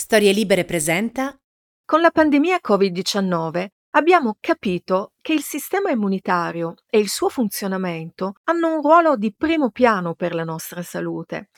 Storie 0.00 0.32
Libere 0.32 0.64
presenta 0.64 1.38
Con 1.84 2.00
la 2.00 2.10
pandemia 2.10 2.60
Covid-19 2.66 3.66
abbiamo 3.90 4.38
capito 4.40 5.12
che 5.20 5.34
il 5.34 5.42
sistema 5.42 5.90
immunitario 5.90 6.76
e 6.88 6.98
il 6.98 7.10
suo 7.10 7.28
funzionamento 7.28 8.32
hanno 8.44 8.76
un 8.76 8.80
ruolo 8.80 9.16
di 9.16 9.34
primo 9.36 9.68
piano 9.68 10.14
per 10.14 10.34
la 10.34 10.42
nostra 10.42 10.80
salute. 10.80 11.50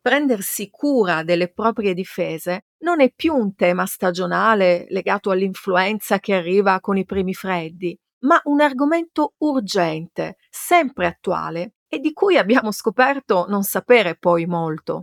Prendersi 0.00 0.70
cura 0.70 1.24
delle 1.24 1.52
proprie 1.52 1.92
difese 1.92 2.66
non 2.84 3.00
è 3.00 3.12
più 3.12 3.34
un 3.34 3.56
tema 3.56 3.84
stagionale 3.84 4.86
legato 4.90 5.30
all'influenza 5.30 6.20
che 6.20 6.34
arriva 6.34 6.78
con 6.78 6.96
i 6.96 7.04
primi 7.04 7.34
freddi, 7.34 7.98
ma 8.20 8.40
un 8.44 8.60
argomento 8.60 9.34
urgente, 9.38 10.36
sempre 10.48 11.06
attuale 11.08 11.74
e 11.88 11.98
di 11.98 12.12
cui 12.12 12.38
abbiamo 12.38 12.70
scoperto 12.70 13.46
non 13.48 13.64
sapere 13.64 14.16
poi 14.16 14.46
molto. 14.46 15.02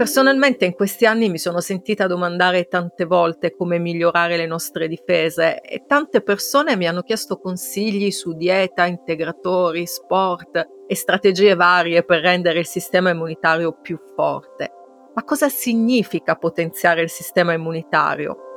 Personalmente 0.00 0.64
in 0.64 0.72
questi 0.72 1.04
anni 1.04 1.28
mi 1.28 1.36
sono 1.36 1.60
sentita 1.60 2.06
domandare 2.06 2.68
tante 2.68 3.04
volte 3.04 3.54
come 3.54 3.78
migliorare 3.78 4.38
le 4.38 4.46
nostre 4.46 4.88
difese 4.88 5.60
e 5.60 5.84
tante 5.86 6.22
persone 6.22 6.74
mi 6.74 6.88
hanno 6.88 7.02
chiesto 7.02 7.38
consigli 7.38 8.10
su 8.10 8.32
dieta, 8.32 8.86
integratori, 8.86 9.86
sport 9.86 10.68
e 10.86 10.94
strategie 10.94 11.54
varie 11.54 12.02
per 12.02 12.22
rendere 12.22 12.60
il 12.60 12.66
sistema 12.66 13.10
immunitario 13.10 13.78
più 13.78 13.98
forte. 14.16 14.70
Ma 15.14 15.22
cosa 15.22 15.50
significa 15.50 16.34
potenziare 16.34 17.02
il 17.02 17.10
sistema 17.10 17.52
immunitario? 17.52 18.49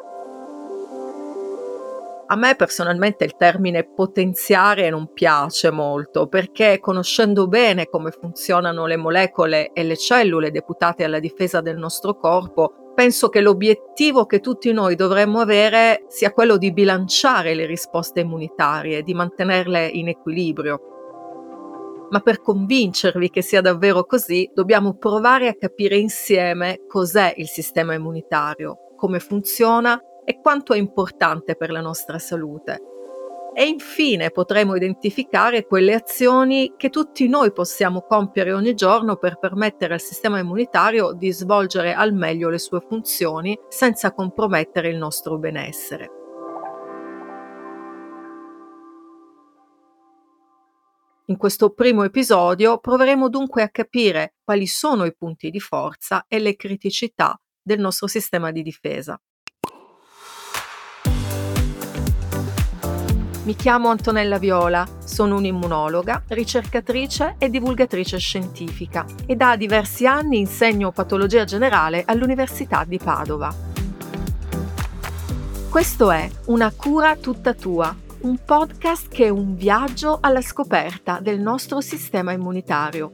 A 2.25 2.35
me 2.37 2.55
personalmente 2.55 3.25
il 3.25 3.35
termine 3.35 3.83
potenziare 3.83 4.89
non 4.89 5.11
piace 5.11 5.71
molto 5.71 6.27
perché 6.27 6.79
conoscendo 6.79 7.47
bene 7.47 7.87
come 7.87 8.11
funzionano 8.11 8.85
le 8.85 8.95
molecole 8.95 9.71
e 9.73 9.83
le 9.83 9.97
cellule 9.97 10.49
deputate 10.49 11.03
alla 11.03 11.19
difesa 11.19 11.59
del 11.59 11.77
nostro 11.77 12.15
corpo, 12.15 12.93
penso 12.95 13.27
che 13.27 13.41
l'obiettivo 13.41 14.25
che 14.25 14.39
tutti 14.39 14.71
noi 14.71 14.95
dovremmo 14.95 15.41
avere 15.41 16.05
sia 16.07 16.31
quello 16.31 16.57
di 16.57 16.71
bilanciare 16.71 17.53
le 17.55 17.65
risposte 17.65 18.21
immunitarie, 18.21 19.03
di 19.03 19.13
mantenerle 19.13 19.85
in 19.85 20.07
equilibrio. 20.07 20.79
Ma 22.09 22.21
per 22.21 22.41
convincervi 22.41 23.29
che 23.29 23.41
sia 23.41 23.59
davvero 23.59 24.05
così, 24.05 24.49
dobbiamo 24.53 24.95
provare 24.95 25.49
a 25.49 25.55
capire 25.55 25.97
insieme 25.97 26.85
cos'è 26.87 27.33
il 27.35 27.47
sistema 27.47 27.95
immunitario, 27.95 28.77
come 28.95 29.19
funziona 29.19 29.99
e 30.25 30.39
quanto 30.39 30.73
è 30.73 30.77
importante 30.77 31.55
per 31.55 31.71
la 31.71 31.81
nostra 31.81 32.19
salute. 32.19 32.81
E 33.55 33.67
infine 33.67 34.31
potremo 34.31 34.75
identificare 34.75 35.67
quelle 35.67 35.93
azioni 35.93 36.73
che 36.75 36.89
tutti 36.89 37.27
noi 37.27 37.51
possiamo 37.51 38.01
compiere 38.01 38.51
ogni 38.51 38.73
giorno 38.73 39.15
per 39.17 39.37
permettere 39.37 39.93
al 39.93 40.01
sistema 40.01 40.39
immunitario 40.39 41.13
di 41.13 41.31
svolgere 41.31 41.93
al 41.93 42.13
meglio 42.13 42.49
le 42.49 42.57
sue 42.57 42.79
funzioni 42.79 43.57
senza 43.69 44.11
compromettere 44.11 44.89
il 44.89 44.97
nostro 44.97 45.37
benessere. 45.37 46.09
In 51.27 51.37
questo 51.37 51.69
primo 51.69 52.03
episodio 52.03 52.79
proveremo 52.79 53.29
dunque 53.29 53.61
a 53.61 53.69
capire 53.69 54.33
quali 54.43 54.67
sono 54.67 55.05
i 55.05 55.15
punti 55.15 55.51
di 55.51 55.59
forza 55.59 56.25
e 56.27 56.39
le 56.39 56.55
criticità 56.55 57.39
del 57.61 57.79
nostro 57.79 58.07
sistema 58.07 58.51
di 58.51 58.61
difesa. 58.61 59.17
Mi 63.43 63.57
chiamo 63.57 63.89
Antonella 63.89 64.37
Viola, 64.37 64.87
sono 65.03 65.35
un'immunologa, 65.35 66.23
ricercatrice 66.29 67.35
e 67.37 67.49
divulgatrice 67.49 68.17
scientifica 68.17 69.05
e 69.25 69.35
da 69.35 69.57
diversi 69.57 70.07
anni 70.07 70.39
insegno 70.39 70.93
patologia 70.93 71.43
generale 71.43 72.03
all'Università 72.05 72.85
di 72.87 72.97
Padova. 72.97 73.53
Questo 75.69 76.11
è 76.11 76.29
Una 76.45 76.71
cura 76.73 77.17
tutta 77.17 77.53
tua, 77.53 77.93
un 78.21 78.37
podcast 78.45 79.09
che 79.09 79.25
è 79.25 79.29
un 79.29 79.57
viaggio 79.57 80.19
alla 80.21 80.41
scoperta 80.41 81.19
del 81.19 81.41
nostro 81.41 81.81
sistema 81.81 82.31
immunitario 82.31 83.11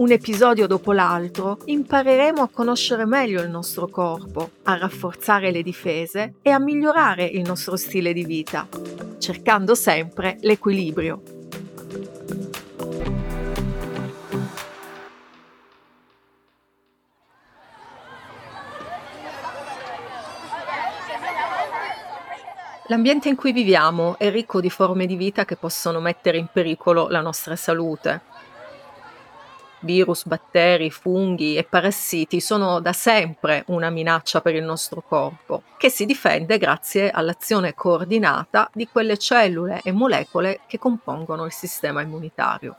un 0.00 0.10
episodio 0.12 0.66
dopo 0.66 0.92
l'altro, 0.92 1.58
impareremo 1.66 2.40
a 2.40 2.48
conoscere 2.48 3.04
meglio 3.04 3.42
il 3.42 3.50
nostro 3.50 3.86
corpo, 3.86 4.52
a 4.62 4.78
rafforzare 4.78 5.50
le 5.50 5.62
difese 5.62 6.36
e 6.40 6.48
a 6.48 6.58
migliorare 6.58 7.24
il 7.26 7.42
nostro 7.42 7.76
stile 7.76 8.14
di 8.14 8.24
vita, 8.24 8.66
cercando 9.18 9.74
sempre 9.74 10.38
l'equilibrio. 10.40 11.22
L'ambiente 22.86 23.28
in 23.28 23.36
cui 23.36 23.52
viviamo 23.52 24.18
è 24.18 24.30
ricco 24.30 24.60
di 24.60 24.70
forme 24.70 25.04
di 25.04 25.14
vita 25.14 25.44
che 25.44 25.56
possono 25.56 26.00
mettere 26.00 26.38
in 26.38 26.48
pericolo 26.50 27.08
la 27.08 27.20
nostra 27.20 27.54
salute 27.54 28.29
virus, 29.80 30.26
batteri, 30.26 30.90
funghi 30.90 31.56
e 31.56 31.64
parassiti 31.64 32.40
sono 32.40 32.80
da 32.80 32.92
sempre 32.92 33.64
una 33.68 33.90
minaccia 33.90 34.40
per 34.40 34.54
il 34.54 34.64
nostro 34.64 35.02
corpo, 35.02 35.62
che 35.76 35.90
si 35.90 36.06
difende 36.06 36.58
grazie 36.58 37.10
all'azione 37.10 37.74
coordinata 37.74 38.70
di 38.72 38.88
quelle 38.88 39.16
cellule 39.18 39.80
e 39.82 39.92
molecole 39.92 40.60
che 40.66 40.78
compongono 40.78 41.44
il 41.44 41.52
sistema 41.52 42.02
immunitario. 42.02 42.76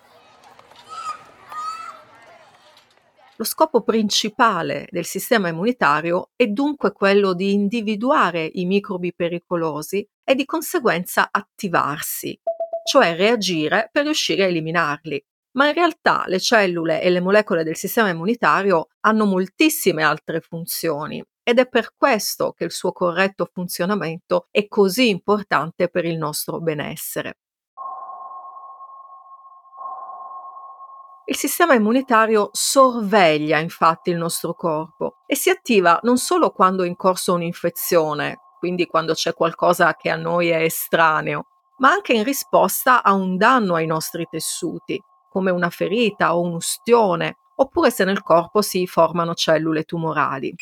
Lo 3.37 3.47
scopo 3.47 3.81
principale 3.81 4.87
del 4.91 5.05
sistema 5.05 5.47
immunitario 5.47 6.29
è 6.35 6.45
dunque 6.45 6.91
quello 6.91 7.33
di 7.33 7.53
individuare 7.53 8.47
i 8.53 8.65
microbi 8.65 9.15
pericolosi 9.15 10.07
e 10.23 10.35
di 10.35 10.45
conseguenza 10.45 11.29
attivarsi, 11.31 12.39
cioè 12.87 13.15
reagire 13.15 13.89
per 13.91 14.03
riuscire 14.03 14.43
a 14.43 14.47
eliminarli 14.47 15.25
ma 15.53 15.67
in 15.67 15.73
realtà 15.73 16.23
le 16.27 16.39
cellule 16.39 17.01
e 17.01 17.09
le 17.09 17.19
molecole 17.19 17.63
del 17.63 17.75
sistema 17.75 18.09
immunitario 18.09 18.87
hanno 19.01 19.25
moltissime 19.25 20.03
altre 20.03 20.39
funzioni 20.39 21.23
ed 21.43 21.59
è 21.59 21.67
per 21.67 21.93
questo 21.97 22.53
che 22.53 22.63
il 22.63 22.71
suo 22.71 22.91
corretto 22.91 23.49
funzionamento 23.51 24.47
è 24.51 24.67
così 24.67 25.09
importante 25.09 25.89
per 25.89 26.05
il 26.05 26.17
nostro 26.17 26.59
benessere. 26.59 27.37
Il 31.25 31.35
sistema 31.35 31.73
immunitario 31.75 32.49
sorveglia 32.51 33.57
infatti 33.59 34.09
il 34.09 34.17
nostro 34.17 34.53
corpo 34.53 35.19
e 35.25 35.35
si 35.35 35.49
attiva 35.49 35.99
non 36.03 36.17
solo 36.17 36.51
quando 36.51 36.83
è 36.83 36.87
in 36.87 36.95
corso 36.95 37.33
un'infezione, 37.33 38.39
quindi 38.59 38.85
quando 38.85 39.13
c'è 39.13 39.33
qualcosa 39.33 39.95
che 39.95 40.09
a 40.09 40.17
noi 40.17 40.49
è 40.49 40.61
estraneo, 40.61 41.45
ma 41.77 41.91
anche 41.91 42.13
in 42.13 42.23
risposta 42.23 43.01
a 43.01 43.13
un 43.13 43.37
danno 43.37 43.75
ai 43.75 43.85
nostri 43.85 44.27
tessuti, 44.29 45.01
come 45.31 45.49
una 45.49 45.69
ferita 45.69 46.35
o 46.35 46.41
un'ustione, 46.41 47.37
oppure 47.55 47.89
se 47.89 48.03
nel 48.03 48.21
corpo 48.21 48.61
si 48.61 48.85
formano 48.85 49.33
cellule 49.33 49.83
tumorali. 49.83 50.53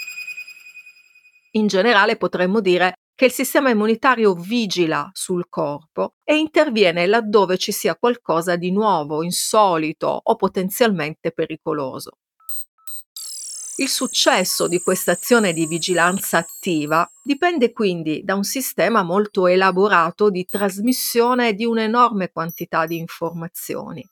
In 1.53 1.65
generale 1.65 2.17
potremmo 2.17 2.61
dire 2.61 2.99
che 3.15 3.25
il 3.25 3.31
sistema 3.31 3.71
immunitario 3.71 4.35
vigila 4.35 5.09
sul 5.11 5.47
corpo 5.49 6.13
e 6.23 6.37
interviene 6.37 7.07
laddove 7.07 7.57
ci 7.57 7.71
sia 7.71 7.95
qualcosa 7.95 8.55
di 8.55 8.71
nuovo, 8.71 9.23
insolito 9.23 10.19
o 10.23 10.35
potenzialmente 10.35 11.31
pericoloso. 11.31 12.11
Il 13.77 13.87
successo 13.87 14.67
di 14.67 14.79
questa 14.81 15.13
azione 15.13 15.53
di 15.53 15.65
vigilanza 15.65 16.37
attiva 16.37 17.09
dipende 17.23 17.71
quindi 17.71 18.21
da 18.23 18.35
un 18.35 18.43
sistema 18.43 19.03
molto 19.03 19.47
elaborato 19.47 20.29
di 20.29 20.45
trasmissione 20.45 21.53
di 21.53 21.65
un'enorme 21.65 22.29
quantità 22.29 22.85
di 22.85 22.97
informazioni. 22.97 24.05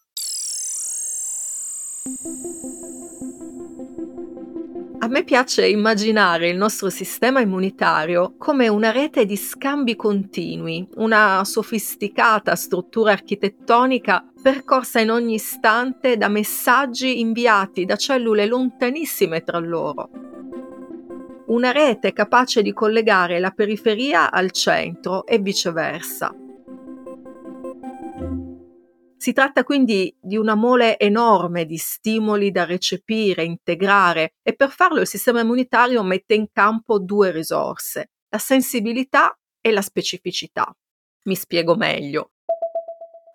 A 5.00 5.07
me 5.09 5.24
piace 5.25 5.68
immaginare 5.68 6.50
il 6.50 6.56
nostro 6.56 6.89
sistema 6.89 7.42
immunitario 7.42 8.36
come 8.38 8.69
una 8.69 8.92
rete 8.92 9.25
di 9.25 9.36
scambi 9.36 9.98
continui, 9.98 10.88
una 10.95 11.44
sofisticata 11.44 12.56
struttura 12.56 13.12
architettonica 13.12 14.25
percorsa 14.42 15.01
in 15.01 15.12
ogni 15.12 15.33
istante 15.33 16.15
da 16.15 16.30
messaggi 16.30 17.19
inviati 17.19 17.83
da 17.83 17.98
cellule 17.98 18.45
lontanissime 18.45 19.44
tra 19.44 19.60
loro. 19.60 20.10
Una 21.48 21.71
rete 21.71 22.13
capace 22.13 22.62
di 22.62 22.71
collegare 22.71 23.39
la 23.39 23.51
periferia 23.51 24.31
al 24.31 24.51
centro 24.51 25.25
e 25.25 25.39
viceversa. 25.39 26.33
Si 29.17 29.33
tratta 29.33 29.63
quindi 29.63 30.15
di 30.21 30.37
una 30.37 30.53
mole 30.53 30.99
enorme 30.99 31.65
di 31.65 31.77
stimoli 31.77 32.51
da 32.51 32.65
recepire, 32.65 33.43
integrare 33.43 34.35
e 34.43 34.55
per 34.55 34.69
farlo 34.69 35.01
il 35.01 35.07
sistema 35.07 35.41
immunitario 35.41 36.03
mette 36.03 36.35
in 36.35 36.47
campo 36.51 36.99
due 36.99 37.31
risorse, 37.31 38.11
la 38.29 38.37
sensibilità 38.37 39.35
e 39.59 39.71
la 39.71 39.81
specificità. 39.81 40.71
Mi 41.23 41.35
spiego 41.35 41.75
meglio. 41.75 42.31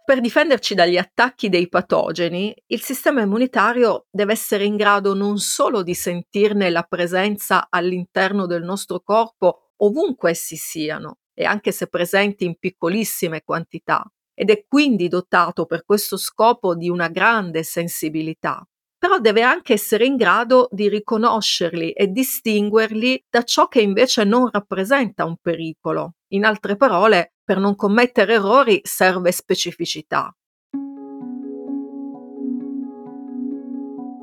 Per 0.04 0.20
difenderci 0.20 0.74
dagli 0.74 0.96
attacchi 0.96 1.48
dei 1.48 1.68
patogeni, 1.68 2.54
il 2.66 2.80
sistema 2.80 3.22
immunitario 3.22 4.06
deve 4.10 4.32
essere 4.32 4.64
in 4.64 4.76
grado 4.76 5.14
non 5.14 5.38
solo 5.38 5.82
di 5.82 5.94
sentirne 5.94 6.70
la 6.70 6.82
presenza 6.82 7.66
all'interno 7.68 8.46
del 8.46 8.62
nostro 8.62 9.00
corpo 9.00 9.72
ovunque 9.78 10.30
essi 10.30 10.56
siano, 10.56 11.18
e 11.34 11.44
anche 11.44 11.72
se 11.72 11.88
presenti 11.88 12.44
in 12.44 12.56
piccolissime 12.58 13.42
quantità, 13.42 14.04
ed 14.34 14.50
è 14.50 14.64
quindi 14.66 15.08
dotato 15.08 15.66
per 15.66 15.84
questo 15.84 16.16
scopo 16.16 16.74
di 16.74 16.88
una 16.88 17.08
grande 17.08 17.62
sensibilità. 17.62 18.66
Però 18.98 19.18
deve 19.18 19.42
anche 19.42 19.72
essere 19.72 20.04
in 20.04 20.16
grado 20.16 20.68
di 20.70 20.88
riconoscerli 20.88 21.90
e 21.90 22.06
distinguerli 22.06 23.24
da 23.28 23.42
ciò 23.42 23.66
che 23.66 23.80
invece 23.80 24.24
non 24.24 24.48
rappresenta 24.50 25.24
un 25.24 25.36
pericolo. 25.40 26.14
In 26.28 26.44
altre 26.44 26.76
parole, 26.76 27.34
per 27.42 27.58
non 27.58 27.74
commettere 27.74 28.34
errori 28.34 28.80
serve 28.84 29.32
specificità. 29.32 30.32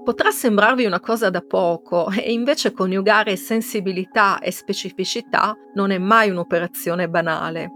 Potrà 0.09 0.31
sembrarvi 0.31 0.85
una 0.85 1.00
cosa 1.00 1.29
da 1.29 1.41
poco 1.41 2.09
e 2.09 2.31
invece 2.31 2.71
coniugare 2.71 3.35
sensibilità 3.35 4.39
e 4.39 4.50
specificità 4.50 5.56
non 5.75 5.91
è 5.91 6.00
mai 6.00 6.31
un'operazione 6.31 7.07
banale. 7.09 7.69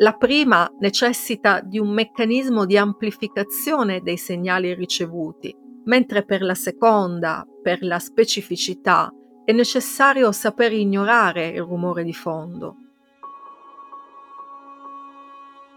La 0.00 0.12
prima 0.12 0.72
necessita 0.78 1.60
di 1.60 1.80
un 1.80 1.88
meccanismo 1.88 2.66
di 2.66 2.76
amplificazione 2.76 4.00
dei 4.00 4.16
segnali 4.16 4.72
ricevuti, 4.72 5.52
mentre 5.86 6.24
per 6.24 6.40
la 6.42 6.54
seconda, 6.54 7.44
per 7.60 7.82
la 7.82 7.98
specificità, 7.98 9.12
è 9.44 9.50
necessario 9.50 10.30
saper 10.30 10.72
ignorare 10.72 11.48
il 11.48 11.62
rumore 11.62 12.04
di 12.04 12.14
fondo. 12.14 12.76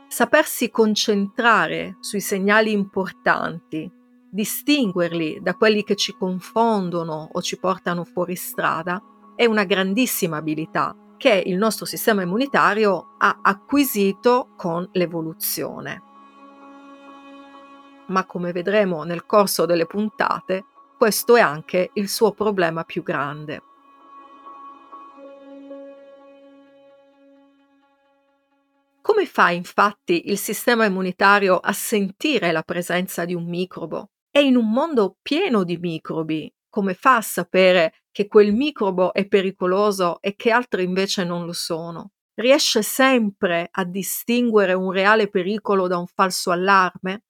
Sapersi 0.08 0.70
concentrare 0.70 1.98
sui 2.00 2.22
segnali 2.22 2.72
importanti, 2.72 3.92
distinguerli 4.30 5.40
da 5.42 5.56
quelli 5.56 5.84
che 5.84 5.96
ci 5.96 6.14
confondono 6.14 7.30
o 7.32 7.42
ci 7.42 7.58
portano 7.58 8.04
fuori 8.04 8.36
strada, 8.36 9.02
è 9.36 9.46
una 9.46 9.64
grandissima 9.64 10.38
abilità 10.38 10.96
che 11.22 11.44
il 11.46 11.56
nostro 11.56 11.86
sistema 11.86 12.24
immunitario 12.24 13.14
ha 13.20 13.42
acquisito 13.44 14.54
con 14.58 14.90
l'evoluzione. 14.94 16.02
Ma 18.08 18.26
come 18.26 18.52
vedremo 18.52 19.04
nel 19.04 19.28
corso 19.28 19.68
delle 19.68 19.86
puntate, 19.86 20.66
questo 20.98 21.36
è 21.36 21.40
anche 21.40 21.92
il 21.94 22.10
suo 22.10 22.32
problema 22.32 22.84
più 22.86 23.04
grande. 23.04 23.62
Come 29.00 29.26
fa 29.28 29.52
infatti 29.52 30.32
il 30.32 30.40
sistema 30.40 30.86
immunitario 30.86 31.58
a 31.58 31.72
sentire 31.72 32.52
la 32.52 32.64
presenza 32.64 33.26
di 33.26 33.36
un 33.36 33.48
microbo? 33.48 34.10
E 34.32 34.42
in 34.42 34.56
un 34.56 34.72
mondo 34.72 35.18
pieno 35.22 35.64
di 35.64 35.78
microbi, 35.78 36.52
come 36.72 36.96
fa 36.96 37.18
a 37.18 37.22
sapere 37.22 37.94
che 38.12 38.26
quel 38.26 38.54
microbo 38.54 39.14
è 39.14 39.28
pericoloso 39.28 40.20
e 40.22 40.36
che 40.36 40.50
altri 40.50 40.84
invece 40.84 41.24
non 41.24 41.46
lo 41.46 41.54
sono? 41.54 42.14
Riesce 42.34 42.82
sempre 42.82 43.68
a 43.70 43.84
distinguere 43.84 44.74
un 44.74 44.92
reale 44.92 45.30
pericolo 45.30 45.86
da 45.88 45.98
un 45.98 46.08
falso 46.08 46.50
allarme? 46.50 47.26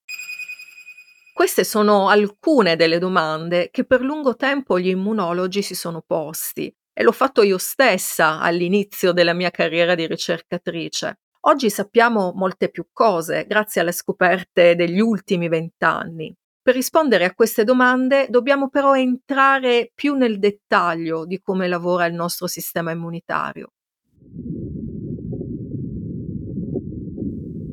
Queste 1.33 1.63
sono 1.63 2.07
alcune 2.07 2.75
delle 2.75 2.99
domande 2.99 3.69
che 3.71 3.83
per 3.83 4.01
lungo 4.01 4.35
tempo 4.35 4.79
gli 4.79 4.89
immunologi 4.89 5.61
si 5.63 5.75
sono 5.75 6.03
posti 6.05 6.73
e 6.93 7.03
l'ho 7.03 7.11
fatto 7.11 7.41
io 7.41 7.57
stessa 7.57 8.39
all'inizio 8.39 9.11
della 9.11 9.33
mia 9.33 9.49
carriera 9.49 9.95
di 9.95 10.05
ricercatrice. 10.05 11.19
Oggi 11.45 11.71
sappiamo 11.71 12.33
molte 12.35 12.69
più 12.69 12.85
cose 12.93 13.45
grazie 13.47 13.81
alle 13.81 13.91
scoperte 13.91 14.75
degli 14.75 14.99
ultimi 14.99 15.47
vent'anni. 15.47 16.31
Per 16.63 16.75
rispondere 16.75 17.25
a 17.25 17.33
queste 17.33 17.63
domande 17.63 18.27
dobbiamo 18.29 18.69
però 18.69 18.95
entrare 18.95 19.91
più 19.95 20.13
nel 20.13 20.37
dettaglio 20.37 21.25
di 21.25 21.41
come 21.41 21.67
lavora 21.67 22.05
il 22.05 22.13
nostro 22.13 22.45
sistema 22.45 22.91
immunitario. 22.91 23.71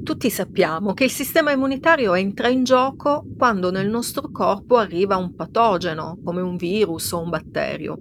Tutti 0.02 0.30
sappiamo 0.30 0.94
che 0.94 1.04
il 1.04 1.10
sistema 1.10 1.50
immunitario 1.50 2.14
entra 2.14 2.48
in 2.48 2.64
gioco 2.64 3.26
quando 3.36 3.70
nel 3.70 3.90
nostro 3.90 4.30
corpo 4.30 4.78
arriva 4.78 5.18
un 5.18 5.34
patogeno, 5.34 6.18
come 6.24 6.40
un 6.40 6.56
virus 6.56 7.12
o 7.12 7.20
un 7.20 7.28
batterio. 7.28 7.98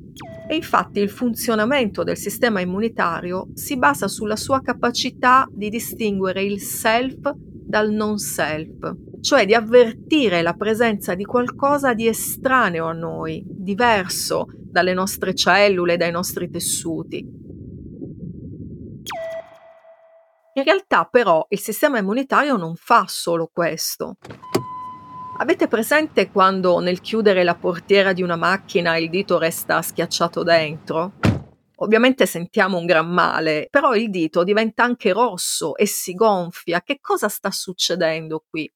E 0.47 0.55
infatti 0.55 1.01
il 1.01 1.09
funzionamento 1.09 2.03
del 2.03 2.15
sistema 2.15 2.61
immunitario 2.61 3.49
si 3.55 3.75
basa 3.77 4.07
sulla 4.07 4.37
sua 4.37 4.61
capacità 4.61 5.45
di 5.51 5.67
distinguere 5.67 6.43
il 6.43 6.61
self 6.61 7.29
dal 7.35 7.91
non 7.91 8.17
self, 8.19 8.95
cioè 9.21 9.45
di 9.45 9.53
avvertire 9.53 10.41
la 10.41 10.53
presenza 10.53 11.15
di 11.15 11.25
qualcosa 11.25 11.93
di 11.93 12.07
estraneo 12.07 12.85
a 12.85 12.93
noi, 12.93 13.43
diverso 13.45 14.47
dalle 14.55 14.93
nostre 14.93 15.33
cellule, 15.33 15.97
dai 15.97 16.11
nostri 16.11 16.49
tessuti. 16.49 17.45
In 20.53 20.63
realtà 20.63 21.05
però 21.05 21.45
il 21.49 21.59
sistema 21.59 21.99
immunitario 21.99 22.57
non 22.57 22.75
fa 22.75 23.05
solo 23.07 23.49
questo. 23.51 24.17
Avete 25.39 25.67
presente 25.67 26.31
quando 26.31 26.79
nel 26.79 26.99
chiudere 26.99 27.43
la 27.43 27.53
portiera 27.53 28.11
di 28.11 28.23
una 28.23 28.35
macchina 28.35 28.97
il 28.97 29.07
dito 29.11 29.37
resta 29.37 29.83
schiacciato 29.83 30.41
dentro? 30.41 31.13
Ovviamente 31.75 32.25
sentiamo 32.25 32.79
un 32.79 32.87
gran 32.87 33.07
male, 33.07 33.67
però 33.69 33.93
il 33.93 34.09
dito 34.09 34.43
diventa 34.43 34.83
anche 34.83 35.13
rosso 35.13 35.75
e 35.75 35.85
si 35.85 36.13
gonfia. 36.13 36.81
Che 36.81 36.97
cosa 36.99 37.29
sta 37.29 37.51
succedendo 37.51 38.43
qui? 38.49 38.67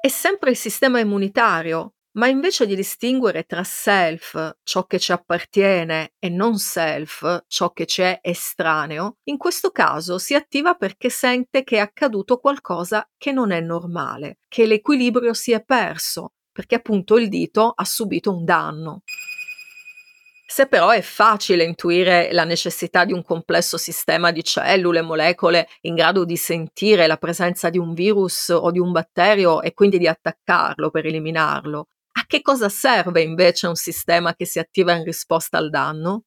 È 0.00 0.06
sempre 0.06 0.50
il 0.50 0.56
sistema 0.56 1.00
immunitario, 1.00 1.94
ma 2.18 2.28
invece 2.28 2.66
di 2.66 2.76
distinguere 2.76 3.42
tra 3.42 3.64
self, 3.64 4.58
ciò 4.62 4.86
che 4.86 5.00
ci 5.00 5.10
appartiene, 5.10 6.12
e 6.20 6.28
non 6.28 6.56
self, 6.58 7.46
ciò 7.48 7.72
che 7.72 7.84
ci 7.84 8.02
è 8.02 8.20
estraneo, 8.22 9.16
in 9.24 9.36
questo 9.36 9.72
caso 9.72 10.18
si 10.18 10.36
attiva 10.36 10.74
perché 10.74 11.10
sente 11.10 11.64
che 11.64 11.78
è 11.78 11.80
accaduto 11.80 12.38
qualcosa 12.38 13.08
che 13.16 13.32
non 13.32 13.50
è 13.50 13.60
normale, 13.60 14.38
che 14.46 14.66
l'equilibrio 14.66 15.34
si 15.34 15.50
è 15.50 15.64
perso, 15.64 16.34
perché 16.52 16.76
appunto 16.76 17.18
il 17.18 17.28
dito 17.28 17.72
ha 17.74 17.84
subito 17.84 18.32
un 18.32 18.44
danno. 18.44 19.02
Se 20.50 20.66
però 20.66 20.88
è 20.88 21.02
facile 21.02 21.62
intuire 21.62 22.32
la 22.32 22.44
necessità 22.44 23.04
di 23.04 23.12
un 23.12 23.22
complesso 23.22 23.76
sistema 23.76 24.32
di 24.32 24.42
cellule, 24.42 25.02
molecole 25.02 25.68
in 25.82 25.94
grado 25.94 26.24
di 26.24 26.38
sentire 26.38 27.06
la 27.06 27.18
presenza 27.18 27.68
di 27.68 27.76
un 27.76 27.92
virus 27.92 28.48
o 28.48 28.70
di 28.70 28.78
un 28.78 28.90
batterio 28.90 29.60
e 29.60 29.74
quindi 29.74 29.98
di 29.98 30.08
attaccarlo 30.08 30.88
per 30.88 31.04
eliminarlo, 31.04 31.88
a 32.12 32.24
che 32.26 32.40
cosa 32.40 32.70
serve 32.70 33.20
invece 33.20 33.66
un 33.66 33.74
sistema 33.74 34.34
che 34.34 34.46
si 34.46 34.58
attiva 34.58 34.94
in 34.94 35.04
risposta 35.04 35.58
al 35.58 35.68
danno? 35.68 36.22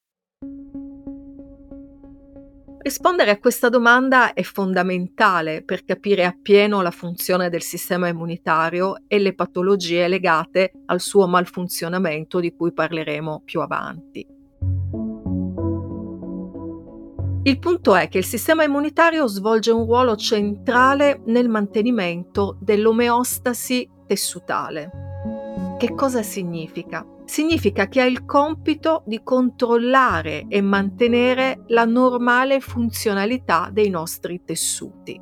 Rispondere 2.84 3.30
a 3.30 3.38
questa 3.38 3.70
domanda 3.70 4.34
è 4.34 4.42
fondamentale 4.42 5.62
per 5.62 5.86
capire 5.86 6.26
appieno 6.26 6.82
la 6.82 6.90
funzione 6.90 7.48
del 7.50 7.62
sistema 7.62 8.08
immunitario 8.08 9.04
e 9.08 9.20
le 9.20 9.36
patologie 9.36 10.08
legate 10.08 10.72
al 10.88 11.00
suo 11.00 11.28
malfunzionamento 11.28 12.40
di 12.40 12.56
cui 12.56 12.74
parleremo 12.74 13.44
più 13.46 13.62
avanti. 13.62 14.26
Il 17.44 17.60
punto 17.60 17.96
è 17.96 18.08
che 18.08 18.18
il 18.18 18.26
sistema 18.26 18.64
immunitario 18.64 19.28
svolge 19.28 19.70
un 19.70 19.86
ruolo 19.86 20.16
centrale 20.16 21.22
nel 21.26 21.50
mantenimento 21.50 22.58
dell'omeostasi 22.60 23.88
tessutale. 24.08 24.90
Che 25.78 25.94
cosa 25.94 26.24
significa? 26.24 27.06
Significa 27.32 27.88
che 27.88 28.02
ha 28.02 28.06
il 28.06 28.26
compito 28.26 29.04
di 29.06 29.22
controllare 29.24 30.48
e 30.50 30.60
mantenere 30.60 31.64
la 31.68 31.86
normale 31.86 32.60
funzionalità 32.60 33.70
dei 33.72 33.90
nostri 33.90 34.42
tessuti. 34.44 35.18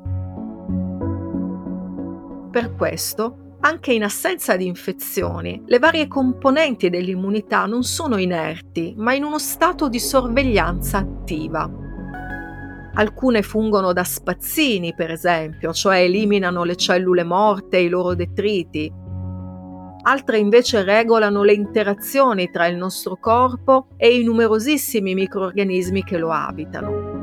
Per 2.50 2.74
questo, 2.74 3.58
anche 3.60 3.92
in 3.92 4.02
assenza 4.02 4.56
di 4.56 4.66
infezioni, 4.66 5.62
le 5.66 5.78
varie 5.78 6.08
componenti 6.08 6.90
dell'immunità 6.90 7.66
non 7.66 7.84
sono 7.84 8.16
inerti, 8.16 8.94
ma 8.96 9.14
in 9.14 9.22
uno 9.22 9.38
stato 9.38 9.88
di 9.88 10.00
sorveglianza 10.00 10.98
attiva. 10.98 11.70
Alcune 12.94 13.42
fungono 13.42 13.92
da 13.92 14.02
spazzini, 14.02 14.94
per 14.96 15.12
esempio, 15.12 15.72
cioè 15.72 15.98
eliminano 15.98 16.64
le 16.64 16.74
cellule 16.74 17.22
morte 17.22 17.76
e 17.76 17.84
i 17.84 17.88
loro 17.88 18.14
detriti. 18.16 18.92
Altre 20.02 20.38
invece 20.38 20.82
regolano 20.82 21.42
le 21.42 21.52
interazioni 21.52 22.50
tra 22.50 22.66
il 22.66 22.76
nostro 22.76 23.16
corpo 23.16 23.88
e 23.98 24.16
i 24.16 24.24
numerosissimi 24.24 25.12
microorganismi 25.14 26.02
che 26.02 26.16
lo 26.16 26.32
abitano. 26.32 27.18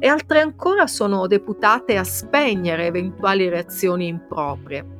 E 0.00 0.08
altre 0.08 0.40
ancora 0.40 0.88
sono 0.88 1.28
deputate 1.28 1.96
a 1.96 2.02
spegnere 2.02 2.86
eventuali 2.86 3.48
reazioni 3.48 4.08
improprie. 4.08 4.98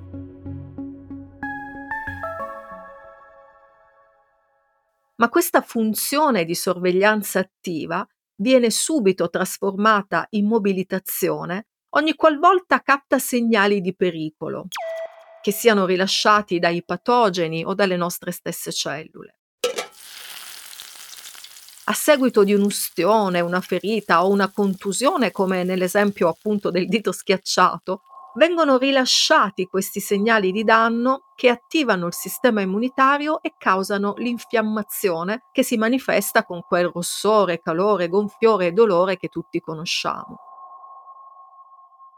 Ma 5.16 5.28
questa 5.28 5.60
funzione 5.60 6.44
di 6.44 6.54
sorveglianza 6.54 7.40
attiva 7.40 8.06
viene 8.36 8.70
subito 8.70 9.28
trasformata 9.28 10.26
in 10.30 10.46
mobilitazione 10.46 11.66
ogni 11.90 12.14
qualvolta 12.14 12.80
capta 12.80 13.18
segnali 13.18 13.80
di 13.80 13.94
pericolo, 13.94 14.68
che 15.40 15.52
siano 15.52 15.86
rilasciati 15.86 16.58
dai 16.58 16.84
patogeni 16.84 17.64
o 17.64 17.74
dalle 17.74 17.96
nostre 17.96 18.30
stesse 18.30 18.72
cellule. 18.72 19.36
A 21.84 21.92
seguito 21.92 22.44
di 22.44 22.54
un'ustione, 22.54 23.40
una 23.40 23.60
ferita 23.60 24.24
o 24.24 24.30
una 24.30 24.50
contusione, 24.52 25.32
come 25.32 25.64
nell'esempio 25.64 26.28
appunto 26.28 26.70
del 26.70 26.86
dito 26.86 27.10
schiacciato, 27.10 28.02
vengono 28.34 28.78
rilasciati 28.78 29.66
questi 29.66 29.98
segnali 29.98 30.52
di 30.52 30.62
danno 30.62 31.32
che 31.34 31.48
attivano 31.48 32.06
il 32.06 32.14
sistema 32.14 32.60
immunitario 32.60 33.42
e 33.42 33.54
causano 33.58 34.14
l'infiammazione 34.18 35.46
che 35.50 35.64
si 35.64 35.76
manifesta 35.76 36.44
con 36.44 36.62
quel 36.62 36.90
rossore, 36.94 37.60
calore, 37.60 38.08
gonfiore 38.08 38.66
e 38.66 38.72
dolore 38.72 39.16
che 39.16 39.26
tutti 39.26 39.58
conosciamo. 39.58 40.49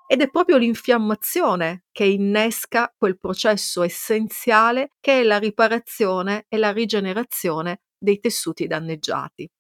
Ed 0.07 0.21
è 0.21 0.31
proprio 0.31 0.59
l'infiammazione 0.59 1.85
che 1.91 2.05
innesca 2.05 2.93
quel 2.97 3.19
processo 3.19 3.83
essenziale 3.83 4.93
che 5.01 5.21
è 5.21 5.23
la 5.23 5.39
riparazione 5.39 6.45
e 6.49 6.59
la 6.59 6.73
rigenerazione 6.73 7.81
dei 7.99 8.21
tessuti 8.21 8.67
danneggiati. 8.67 9.51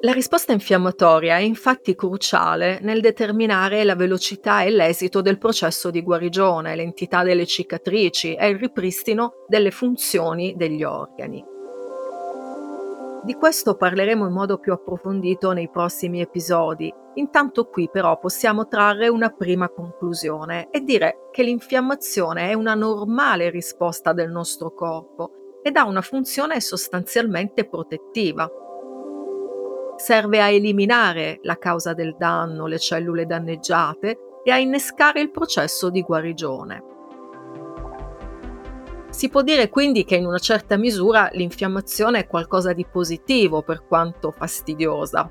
La 0.00 0.12
risposta 0.12 0.52
infiammatoria 0.52 1.38
è 1.38 1.40
infatti 1.40 1.94
cruciale 1.94 2.78
nel 2.82 3.00
determinare 3.00 3.82
la 3.82 3.96
velocità 3.96 4.62
e 4.62 4.70
l'esito 4.70 5.22
del 5.22 5.38
processo 5.38 5.90
di 5.90 6.02
guarigione, 6.02 6.76
l'entità 6.76 7.22
delle 7.24 7.46
cicatrici 7.46 8.34
e 8.34 8.48
il 8.48 8.58
ripristino 8.58 9.44
delle 9.48 9.70
funzioni 9.70 10.54
degli 10.54 10.84
organi. 10.84 11.55
Di 13.22 13.34
questo 13.34 13.74
parleremo 13.76 14.26
in 14.26 14.32
modo 14.32 14.58
più 14.58 14.72
approfondito 14.72 15.52
nei 15.52 15.68
prossimi 15.68 16.20
episodi. 16.20 16.92
Intanto 17.14 17.66
qui 17.66 17.88
però 17.90 18.18
possiamo 18.18 18.68
trarre 18.68 19.08
una 19.08 19.30
prima 19.30 19.68
conclusione 19.68 20.68
e 20.70 20.80
dire 20.80 21.28
che 21.32 21.42
l'infiammazione 21.42 22.50
è 22.50 22.54
una 22.54 22.74
normale 22.74 23.50
risposta 23.50 24.12
del 24.12 24.30
nostro 24.30 24.72
corpo 24.72 25.60
ed 25.62 25.76
ha 25.76 25.84
una 25.84 26.02
funzione 26.02 26.60
sostanzialmente 26.60 27.66
protettiva 27.66 28.48
serve 29.96 30.40
a 30.40 30.50
eliminare 30.50 31.40
la 31.42 31.56
causa 31.56 31.94
del 31.94 32.16
danno, 32.16 32.66
le 32.66 32.78
cellule 32.78 33.26
danneggiate 33.26 34.18
e 34.44 34.50
a 34.50 34.58
innescare 34.58 35.20
il 35.20 35.30
processo 35.30 35.90
di 35.90 36.02
guarigione. 36.02 36.95
Si 39.16 39.30
può 39.30 39.40
dire 39.40 39.70
quindi 39.70 40.04
che 40.04 40.16
in 40.16 40.26
una 40.26 40.38
certa 40.38 40.76
misura 40.76 41.30
l'infiammazione 41.32 42.18
è 42.18 42.26
qualcosa 42.26 42.74
di 42.74 42.84
positivo 42.84 43.62
per 43.62 43.86
quanto 43.86 44.30
fastidiosa. 44.30 45.26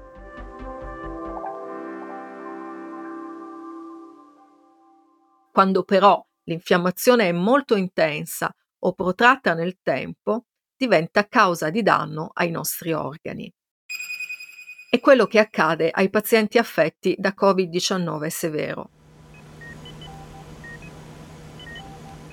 Quando 5.51 5.83
però 5.83 6.19
l'infiammazione 6.45 7.29
è 7.29 7.31
molto 7.31 7.75
intensa 7.75 8.51
o 8.79 8.93
protratta 8.93 9.53
nel 9.53 9.77
tempo, 9.83 10.45
diventa 10.75 11.27
causa 11.27 11.69
di 11.69 11.83
danno 11.83 12.31
ai 12.33 12.49
nostri 12.49 12.91
organi 12.91 13.53
è 14.95 15.01
quello 15.01 15.25
che 15.25 15.39
accade 15.39 15.89
ai 15.91 16.09
pazienti 16.09 16.57
affetti 16.57 17.15
da 17.17 17.33
Covid-19 17.37 18.27
severo. 18.27 18.94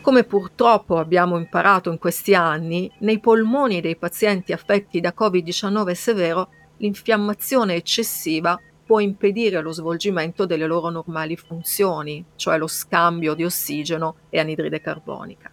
Come 0.03 0.25
purtroppo 0.25 0.99
abbiamo 0.99 1.39
imparato 1.39 1.89
in 1.89 1.99
questi 1.99 2.35
anni, 2.35 2.91
nei 2.99 3.21
polmoni 3.21 3.81
dei 3.81 3.95
pazienti 3.95 4.53
affetti 4.53 4.99
da 4.99 5.15
Covid-19 5.17 5.93
severo 5.93 6.49
l'infiammazione 6.79 7.77
eccessiva 7.77 8.61
può 8.85 8.99
impedire 8.99 9.61
lo 9.61 9.71
svolgimento 9.71 10.45
delle 10.45 10.67
loro 10.67 10.91
normali 10.91 11.37
funzioni, 11.37 12.25
cioè 12.35 12.59
lo 12.59 12.67
scambio 12.67 13.35
di 13.35 13.45
ossigeno 13.45 14.17
e 14.29 14.41
anidride 14.41 14.81
carbonica. 14.81 15.49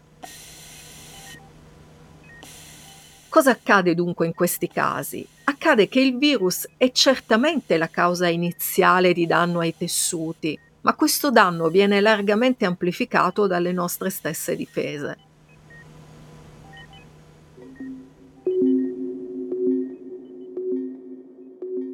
Cosa 3.30 3.52
accade 3.52 3.94
dunque 3.94 4.26
in 4.26 4.34
questi 4.34 4.68
casi? 4.68 5.26
Accade 5.44 5.88
che 5.88 6.00
il 6.00 6.18
virus 6.18 6.68
è 6.76 6.92
certamente 6.92 7.78
la 7.78 7.88
causa 7.88 8.28
iniziale 8.28 9.14
di 9.14 9.28
danno 9.28 9.60
ai 9.60 9.78
tessuti, 9.78 10.60
ma 10.82 10.96
questo 10.96 11.32
danno 11.32 11.70
viene 11.70 12.02
largamente 12.02 12.66
amplificato 12.66 13.48
dalle 13.48 13.72
nostre 13.72 14.10
stesse 14.10 14.56
difese. 14.56 15.18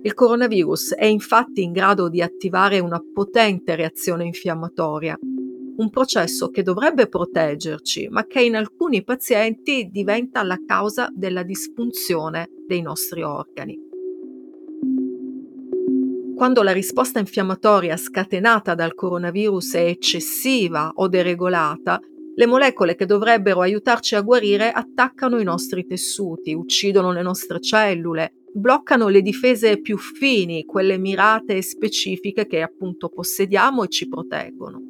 Il 0.03 0.13
coronavirus 0.13 0.93
è 0.93 1.05
infatti 1.05 1.63
in 1.63 1.71
grado 1.71 2.09
di 2.09 2.21
attivare 2.21 2.79
una 2.79 3.01
potente 3.13 3.75
reazione 3.75 4.25
infiammatoria 4.25 5.17
un 5.77 5.89
processo 5.89 6.49
che 6.49 6.63
dovrebbe 6.63 7.07
proteggerci, 7.07 8.07
ma 8.09 8.25
che 8.25 8.41
in 8.41 8.55
alcuni 8.55 9.03
pazienti 9.03 9.89
diventa 9.91 10.43
la 10.43 10.57
causa 10.65 11.09
della 11.13 11.43
disfunzione 11.43 12.49
dei 12.65 12.81
nostri 12.81 13.23
organi. 13.23 13.84
Quando 16.35 16.63
la 16.63 16.73
risposta 16.73 17.19
infiammatoria 17.19 17.95
scatenata 17.95 18.75
dal 18.75 18.93
coronavirus 18.93 19.75
è 19.75 19.85
eccessiva 19.85 20.91
o 20.93 21.07
deregolata, 21.07 21.97
le 22.35 22.45
molecole 22.45 22.95
che 22.95 23.05
dovrebbero 23.05 23.61
aiutarci 23.61 24.15
a 24.15 24.21
guarire 24.21 24.69
attaccano 24.69 25.39
i 25.39 25.45
nostri 25.45 25.85
tessuti, 25.85 26.53
uccidono 26.53 27.13
le 27.13 27.21
nostre 27.21 27.61
cellule, 27.61 28.33
bloccano 28.51 29.07
le 29.07 29.21
difese 29.21 29.79
più 29.79 29.97
fini, 29.97 30.65
quelle 30.65 30.97
mirate 30.97 31.55
e 31.55 31.61
specifiche 31.61 32.45
che 32.47 32.61
appunto 32.61 33.07
possediamo 33.07 33.85
e 33.85 33.87
ci 33.87 34.09
proteggono. 34.09 34.81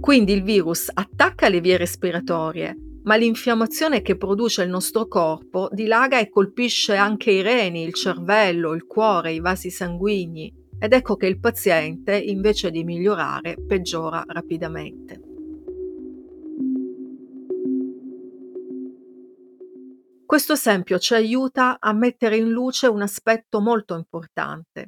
Quindi 0.00 0.32
il 0.32 0.42
virus 0.42 0.90
attacca 0.92 1.48
le 1.48 1.60
vie 1.60 1.76
respiratorie, 1.76 2.76
ma 3.02 3.16
l'infiammazione 3.16 4.02
che 4.02 4.16
produce 4.16 4.62
il 4.62 4.68
nostro 4.68 5.06
corpo 5.06 5.68
dilaga 5.72 6.18
e 6.18 6.28
colpisce 6.28 6.96
anche 6.96 7.30
i 7.30 7.42
reni, 7.42 7.82
il 7.82 7.94
cervello, 7.94 8.74
il 8.74 8.86
cuore, 8.86 9.32
i 9.32 9.40
vasi 9.40 9.70
sanguigni 9.70 10.52
ed 10.78 10.92
ecco 10.92 11.16
che 11.16 11.26
il 11.26 11.38
paziente, 11.38 12.16
invece 12.16 12.70
di 12.70 12.84
migliorare, 12.84 13.56
peggiora 13.66 14.24
rapidamente. 14.26 15.20
Questo 20.24 20.52
esempio 20.52 20.98
ci 20.98 21.14
aiuta 21.14 21.78
a 21.80 21.92
mettere 21.92 22.36
in 22.36 22.50
luce 22.50 22.86
un 22.86 23.02
aspetto 23.02 23.60
molto 23.60 23.96
importante. 23.96 24.86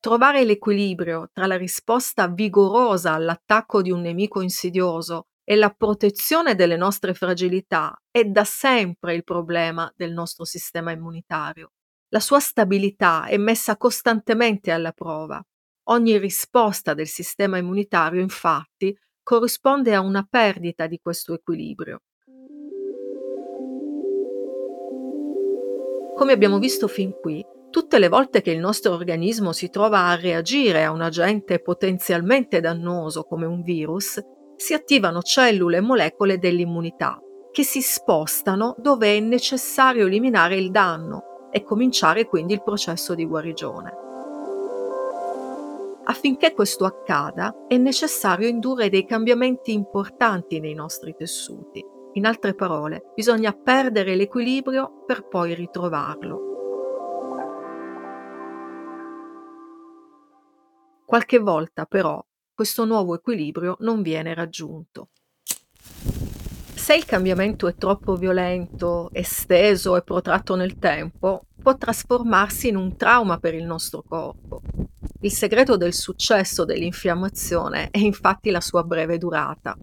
Trovare 0.00 0.44
l'equilibrio 0.44 1.30
tra 1.32 1.46
la 1.46 1.56
risposta 1.56 2.26
vigorosa 2.26 3.12
all'attacco 3.12 3.80
di 3.80 3.92
un 3.92 4.00
nemico 4.00 4.40
insidioso 4.40 5.27
e 5.50 5.56
la 5.56 5.70
protezione 5.70 6.54
delle 6.54 6.76
nostre 6.76 7.14
fragilità 7.14 7.98
è 8.10 8.22
da 8.22 8.44
sempre 8.44 9.14
il 9.14 9.24
problema 9.24 9.90
del 9.96 10.12
nostro 10.12 10.44
sistema 10.44 10.90
immunitario. 10.90 11.72
La 12.08 12.20
sua 12.20 12.38
stabilità 12.38 13.24
è 13.24 13.38
messa 13.38 13.78
costantemente 13.78 14.70
alla 14.70 14.92
prova. 14.92 15.42
Ogni 15.84 16.18
risposta 16.18 16.92
del 16.92 17.06
sistema 17.06 17.56
immunitario, 17.56 18.20
infatti, 18.20 18.94
corrisponde 19.22 19.94
a 19.94 20.00
una 20.00 20.26
perdita 20.28 20.86
di 20.86 20.98
questo 21.00 21.32
equilibrio. 21.32 22.02
Come 26.14 26.32
abbiamo 26.32 26.58
visto 26.58 26.88
fin 26.88 27.12
qui, 27.18 27.42
Tutte 27.70 27.98
le 27.98 28.08
volte 28.08 28.40
che 28.40 28.50
il 28.50 28.58
nostro 28.58 28.94
organismo 28.94 29.52
si 29.52 29.68
trova 29.68 30.06
a 30.06 30.16
reagire 30.16 30.84
a 30.84 30.90
un 30.90 31.02
agente 31.02 31.60
potenzialmente 31.60 32.60
dannoso 32.60 33.24
come 33.24 33.44
un 33.44 33.60
virus, 33.60 34.18
si 34.58 34.74
attivano 34.74 35.22
cellule 35.22 35.76
e 35.76 35.80
molecole 35.80 36.38
dell'immunità 36.38 37.22
che 37.52 37.62
si 37.62 37.80
spostano 37.80 38.74
dove 38.76 39.16
è 39.16 39.20
necessario 39.20 40.06
eliminare 40.06 40.56
il 40.56 40.72
danno 40.72 41.48
e 41.52 41.62
cominciare 41.62 42.26
quindi 42.26 42.54
il 42.54 42.62
processo 42.62 43.14
di 43.14 43.24
guarigione. 43.24 43.92
Affinché 46.04 46.54
questo 46.54 46.84
accada 46.84 47.66
è 47.68 47.76
necessario 47.76 48.48
indurre 48.48 48.88
dei 48.88 49.06
cambiamenti 49.06 49.72
importanti 49.72 50.58
nei 50.58 50.74
nostri 50.74 51.14
tessuti 51.14 51.84
In 52.14 52.26
altre 52.26 52.54
parole, 52.54 53.12
bisogna 53.14 53.52
perdere 53.52 54.16
l'equilibrio 54.16 55.04
per 55.06 55.28
poi 55.28 55.54
ritrovarlo. 55.54 56.46
Qualche 61.04 61.38
volta 61.38 61.84
però 61.84 62.20
questo 62.58 62.84
nuovo 62.84 63.14
equilibrio 63.14 63.76
non 63.82 64.02
viene 64.02 64.34
raggiunto. 64.34 65.10
Se 66.74 66.92
il 66.92 67.04
cambiamento 67.04 67.68
è 67.68 67.76
troppo 67.76 68.16
violento, 68.16 69.10
esteso 69.12 69.94
e 69.94 70.02
protratto 70.02 70.56
nel 70.56 70.76
tempo, 70.76 71.44
può 71.62 71.76
trasformarsi 71.76 72.66
in 72.66 72.74
un 72.74 72.96
trauma 72.96 73.38
per 73.38 73.54
il 73.54 73.62
nostro 73.62 74.02
corpo. 74.02 74.60
Il 75.20 75.30
segreto 75.30 75.76
del 75.76 75.94
successo 75.94 76.64
dell'infiammazione 76.64 77.90
è 77.92 77.98
infatti 77.98 78.50
la 78.50 78.60
sua 78.60 78.82
breve 78.82 79.18
durata. 79.18 79.76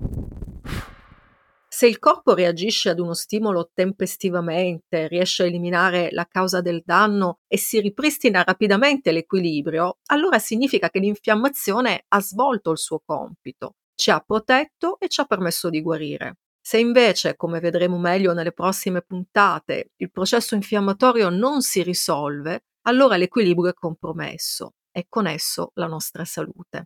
Se 1.78 1.86
il 1.86 2.00
corpo 2.00 2.34
reagisce 2.34 2.88
ad 2.88 3.02
uno 3.02 3.14
stimolo 3.14 3.70
tempestivamente, 3.74 5.10
riesce 5.10 5.44
a 5.44 5.48
eliminare 5.48 6.08
la 6.12 6.26
causa 6.26 6.62
del 6.62 6.84
danno 6.86 7.40
e 7.48 7.58
si 7.58 7.82
ripristina 7.82 8.44
rapidamente 8.44 9.12
l'equilibrio, 9.12 9.98
allora 10.06 10.40
significa 10.40 10.90
che 10.90 11.00
l'infiammazione 11.00 12.06
ha 12.08 12.22
svolto 12.22 12.72
il 12.72 12.78
suo 12.78 13.02
compito, 13.04 13.74
ci 13.94 14.10
ha 14.10 14.22
protetto 14.22 14.98
e 15.02 15.10
ci 15.10 15.20
ha 15.20 15.26
permesso 15.26 15.70
di 15.70 15.82
guarire. 15.82 16.38
Se 16.62 16.78
invece, 16.78 17.36
come 17.36 17.60
vedremo 17.60 17.98
meglio 17.98 18.32
nelle 18.32 18.54
prossime 18.54 19.02
puntate, 19.02 19.92
il 19.98 20.12
processo 20.12 20.56
infiammatorio 20.56 21.28
non 21.28 21.62
si 21.62 21.84
risolve, 21.84 22.68
allora 22.84 23.18
l'equilibrio 23.18 23.72
è 23.72 23.74
compromesso 23.74 24.76
e 24.94 25.08
con 25.10 25.28
esso 25.28 25.72
la 25.74 25.88
nostra 25.88 26.24
salute. 26.24 26.86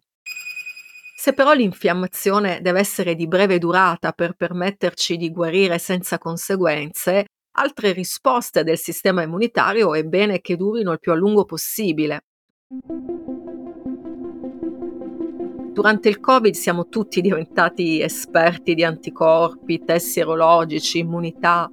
Se 1.21 1.33
però 1.33 1.51
l'infiammazione 1.51 2.61
deve 2.61 2.79
essere 2.79 3.13
di 3.13 3.27
breve 3.27 3.57
durata 3.57 4.13
per 4.13 4.35
permetterci 4.35 5.17
di 5.17 5.31
guarire 5.31 5.77
senza 5.77 6.17
conseguenze, 6.17 7.25
altre 7.57 7.91
risposte 7.91 8.63
del 8.63 8.77
sistema 8.77 9.21
immunitario 9.21 9.93
è 9.95 10.03
bene 10.05 10.39
che 10.39 10.55
durino 10.55 10.93
il 10.93 10.99
più 10.99 11.11
a 11.11 11.15
lungo 11.15 11.43
possibile. 11.43 12.21
Durante 15.73 16.07
il 16.07 16.21
Covid 16.21 16.53
siamo 16.53 16.87
tutti 16.87 17.19
diventati 17.19 18.01
esperti 18.01 18.73
di 18.73 18.85
anticorpi, 18.85 19.83
test 19.83 20.07
sierologici, 20.11 20.99
immunità. 20.99 21.69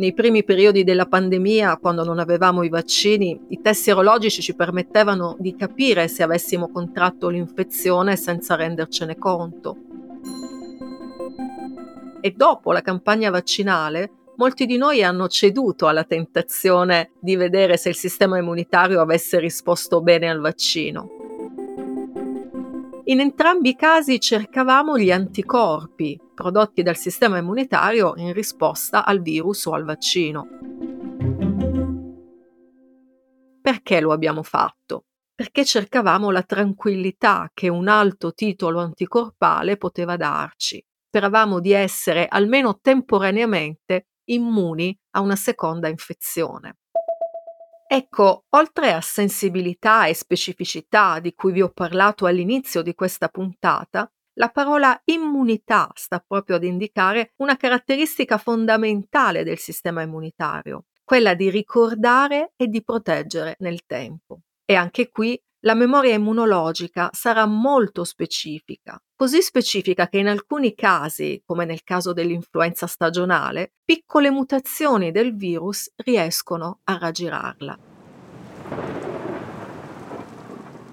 Nei 0.00 0.14
primi 0.14 0.44
periodi 0.44 0.82
della 0.82 1.04
pandemia, 1.04 1.76
quando 1.76 2.04
non 2.04 2.18
avevamo 2.18 2.62
i 2.62 2.70
vaccini, 2.70 3.38
i 3.48 3.60
test 3.60 3.82
sierologici 3.82 4.40
ci 4.40 4.54
permettevano 4.54 5.36
di 5.38 5.54
capire 5.54 6.08
se 6.08 6.22
avessimo 6.22 6.70
contratto 6.70 7.28
l'infezione 7.28 8.16
senza 8.16 8.54
rendercene 8.54 9.18
conto. 9.18 9.76
E 12.18 12.30
dopo 12.34 12.72
la 12.72 12.80
campagna 12.80 13.28
vaccinale, 13.28 14.10
molti 14.36 14.64
di 14.64 14.78
noi 14.78 15.02
hanno 15.02 15.28
ceduto 15.28 15.86
alla 15.86 16.04
tentazione 16.04 17.10
di 17.20 17.36
vedere 17.36 17.76
se 17.76 17.90
il 17.90 17.94
sistema 17.94 18.38
immunitario 18.38 19.02
avesse 19.02 19.38
risposto 19.38 20.00
bene 20.00 20.30
al 20.30 20.40
vaccino. 20.40 21.29
In 23.10 23.18
entrambi 23.18 23.70
i 23.70 23.74
casi 23.74 24.20
cercavamo 24.20 24.96
gli 24.96 25.10
anticorpi 25.10 26.16
prodotti 26.32 26.84
dal 26.84 26.96
sistema 26.96 27.38
immunitario 27.38 28.12
in 28.14 28.32
risposta 28.32 29.04
al 29.04 29.20
virus 29.20 29.66
o 29.66 29.72
al 29.72 29.82
vaccino. 29.82 30.46
Perché 33.60 34.00
lo 34.00 34.12
abbiamo 34.12 34.44
fatto? 34.44 35.06
Perché 35.34 35.64
cercavamo 35.64 36.30
la 36.30 36.44
tranquillità 36.44 37.50
che 37.52 37.68
un 37.68 37.88
alto 37.88 38.32
titolo 38.32 38.78
anticorpale 38.78 39.76
poteva 39.76 40.16
darci. 40.16 40.80
Speravamo 41.08 41.58
di 41.58 41.72
essere 41.72 42.28
almeno 42.28 42.78
temporaneamente 42.80 44.06
immuni 44.26 44.96
a 45.16 45.20
una 45.20 45.34
seconda 45.34 45.88
infezione. 45.88 46.76
Ecco, 47.92 48.44
oltre 48.50 48.92
a 48.92 49.00
sensibilità 49.00 50.06
e 50.06 50.14
specificità 50.14 51.18
di 51.18 51.34
cui 51.34 51.50
vi 51.50 51.60
ho 51.60 51.70
parlato 51.70 52.26
all'inizio 52.26 52.82
di 52.82 52.94
questa 52.94 53.26
puntata, 53.26 54.08
la 54.34 54.48
parola 54.48 54.96
immunità 55.06 55.90
sta 55.94 56.22
proprio 56.24 56.54
ad 56.54 56.62
indicare 56.62 57.32
una 57.38 57.56
caratteristica 57.56 58.38
fondamentale 58.38 59.42
del 59.42 59.58
sistema 59.58 60.02
immunitario, 60.02 60.84
quella 61.02 61.34
di 61.34 61.50
ricordare 61.50 62.52
e 62.54 62.68
di 62.68 62.80
proteggere 62.84 63.56
nel 63.58 63.84
tempo. 63.86 64.42
E 64.64 64.76
anche 64.76 65.08
qui 65.08 65.36
la 65.64 65.74
memoria 65.74 66.14
immunologica 66.14 67.10
sarà 67.12 67.44
molto 67.44 68.04
specifica, 68.04 68.98
così 69.14 69.42
specifica 69.42 70.08
che 70.08 70.16
in 70.16 70.28
alcuni 70.28 70.74
casi, 70.74 71.42
come 71.44 71.66
nel 71.66 71.82
caso 71.84 72.14
dell'influenza 72.14 72.86
stagionale, 72.86 73.74
piccole 73.84 74.30
mutazioni 74.30 75.10
del 75.10 75.36
virus 75.36 75.92
riescono 75.96 76.80
a 76.84 76.96
raggirarla. 76.96 77.89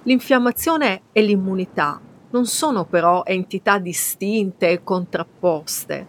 L'infiammazione 0.03 1.01
e 1.11 1.21
l'immunità 1.21 1.99
non 2.29 2.45
sono 2.45 2.85
però 2.85 3.23
entità 3.25 3.77
distinte 3.77 4.69
e 4.69 4.83
contrapposte. 4.83 6.05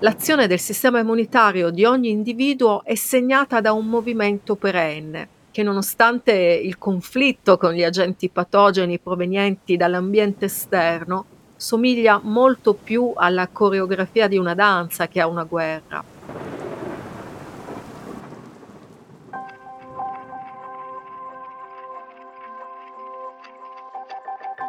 L'azione 0.00 0.46
del 0.46 0.58
sistema 0.58 0.98
immunitario 0.98 1.70
di 1.70 1.84
ogni 1.84 2.10
individuo 2.10 2.84
è 2.84 2.94
segnata 2.94 3.60
da 3.60 3.72
un 3.72 3.86
movimento 3.86 4.56
perenne 4.56 5.28
che 5.56 5.62
nonostante 5.62 6.32
il 6.32 6.76
conflitto 6.76 7.56
con 7.56 7.72
gli 7.72 7.82
agenti 7.82 8.28
patogeni 8.28 8.98
provenienti 8.98 9.78
dall'ambiente 9.78 10.44
esterno, 10.44 11.24
somiglia 11.56 12.20
molto 12.22 12.74
più 12.74 13.12
alla 13.14 13.48
coreografia 13.48 14.28
di 14.28 14.36
una 14.36 14.52
danza 14.52 15.08
che 15.08 15.18
a 15.18 15.26
una 15.26 15.44
guerra. 15.44 16.04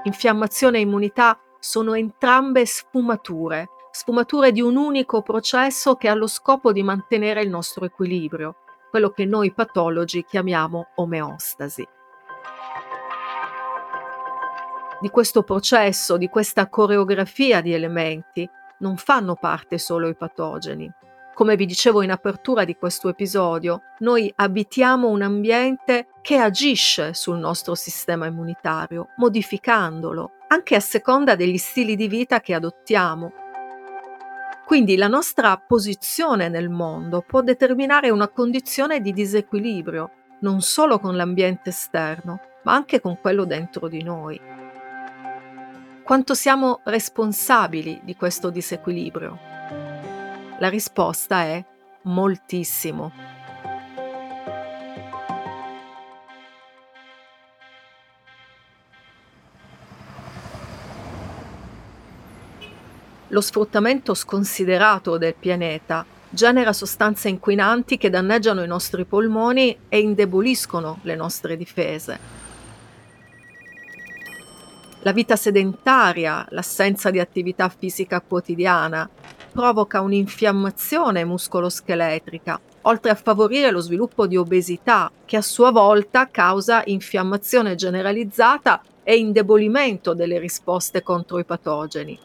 Infiammazione 0.08 0.78
e 0.78 0.82
immunità 0.82 1.38
sono 1.60 1.93
entrambe 1.93 2.65
sfumature, 2.65 3.67
sfumature 3.91 4.54
di 4.54 4.62
un 4.62 4.78
unico 4.78 5.22
processo 5.22 5.96
che 5.96 6.08
ha 6.08 6.13
lo 6.13 6.28
scopo 6.28 6.72
di 6.72 6.82
mantenere 6.82 7.41
il 7.41 7.50
nostro 7.50 7.84
equilibrio 7.84 8.56
quello 8.89 9.10
che 9.10 9.26
noi 9.26 9.54
patologi 9.54 10.24
chiamiamo 10.24 10.91
omeostasi. 10.96 11.86
Di 15.02 15.10
questo 15.10 15.43
processo, 15.43 16.15
di 16.15 16.30
questa 16.30 16.70
coreografia 16.70 17.60
di 17.60 17.74
elementi, 17.74 18.50
non 18.80 18.96
fanno 18.96 19.36
parte 19.36 19.78
solo 19.78 20.08
i 20.08 20.15
patogeni. 20.15 20.89
Come 21.38 21.56
vi 21.56 21.67
dicevo 21.67 22.02
in 22.02 22.10
apertura 22.10 22.65
di 22.65 22.76
questo 22.76 23.10
episodio, 23.10 23.84
noi 24.00 24.34
abitiamo 24.38 25.08
un 25.08 25.21
ambiente 25.21 26.08
che 26.23 26.38
agisce 26.38 27.13
sul 27.13 27.38
nostro 27.38 27.76
sistema 27.76 28.26
immunitario, 28.26 29.10
modificandolo, 29.17 30.32
anche 30.47 30.73
a 30.73 30.80
seconda 30.80 31.36
degli 31.36 31.60
stili 31.60 31.95
di 31.95 32.08
vita 32.08 32.39
che 32.39 32.56
adottiamo, 32.56 33.34
quindi 34.65 34.97
la 34.97 35.08
nostra 35.08 35.56
posizione 35.58 36.50
nel 36.50 36.69
mondo 36.69 37.21
può 37.21 37.41
determinare 37.41 38.10
una 38.10 38.30
condizione 38.30 39.00
di 39.00 39.13
disequilibrio, 39.13 40.10
non 40.39 40.62
solo 40.62 40.97
con 40.97 41.15
l'ambiente 41.15 41.69
esterno, 41.69 42.39
ma 42.63 42.73
anche 42.73 43.00
con 43.00 43.19
quello 43.21 43.45
dentro 43.45 43.88
di 43.88 44.02
noi. 44.02 44.41
Quanto 46.04 46.34
siamo 46.34 46.80
responsabili 46.86 48.02
di 48.04 48.15
questo 48.15 48.50
disequilibrio? 48.50 49.57
La 50.60 50.70
risposta 50.70 51.41
è 51.41 51.63
moltissimo. 52.04 53.12
Lo 63.28 63.41
sfruttamento 63.41 64.15
sconsiderato 64.15 65.20
del 65.20 65.36
pianeta 65.36 66.04
genera 66.30 66.74
sostanze 66.74 67.30
inquinanti 67.30 67.98
che 67.98 68.10
danneggiano 68.10 68.63
i 68.63 68.67
nostri 68.67 69.06
polmoni 69.06 69.78
e 69.88 70.00
indeboliscono 70.00 71.00
le 71.04 71.15
nostre 71.15 71.56
difese. 71.56 72.20
La 75.02 75.12
vita 75.12 75.36
sedentaria, 75.36 76.46
l'assenza 76.50 77.12
di 77.12 77.20
attività 77.20 77.70
fisica 77.70 78.22
quotidiana, 78.22 79.08
provoca 79.58 80.02
un'infiammazione 80.02 81.26
muscoloscheletrica, 81.26 82.62
oltre 82.82 83.10
a 83.10 83.15
favorire 83.15 83.72
lo 83.72 83.80
sviluppo 83.80 84.28
di 84.28 84.38
obesità, 84.38 85.12
che 85.26 85.36
a 85.36 85.41
sua 85.41 85.72
volta 85.72 86.28
causa 86.30 86.84
infiammazione 86.86 87.74
generalizzata 87.74 88.84
e 89.02 89.17
indebolimento 89.17 90.13
delle 90.13 90.38
risposte 90.38 91.02
contro 91.02 91.39
i 91.39 91.43
patogeni. 91.43 92.20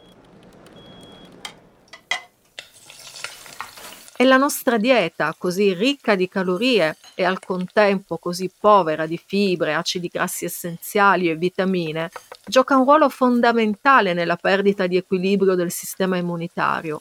E 4.14 4.24
la 4.24 4.36
nostra 4.36 4.76
dieta, 4.76 5.34
così 5.38 5.72
ricca 5.72 6.14
di 6.14 6.28
calorie 6.28 6.98
e 7.14 7.24
al 7.24 7.38
contempo 7.38 8.18
così 8.18 8.52
povera 8.60 9.06
di 9.06 9.16
fibre, 9.16 9.72
acidi 9.72 10.08
grassi 10.08 10.44
essenziali 10.44 11.30
e 11.30 11.36
vitamine, 11.36 12.10
gioca 12.46 12.76
un 12.76 12.84
ruolo 12.84 13.08
fondamentale 13.08 14.12
nella 14.12 14.36
perdita 14.36 14.86
di 14.86 14.98
equilibrio 14.98 15.54
del 15.54 15.70
sistema 15.70 16.18
immunitario, 16.18 17.00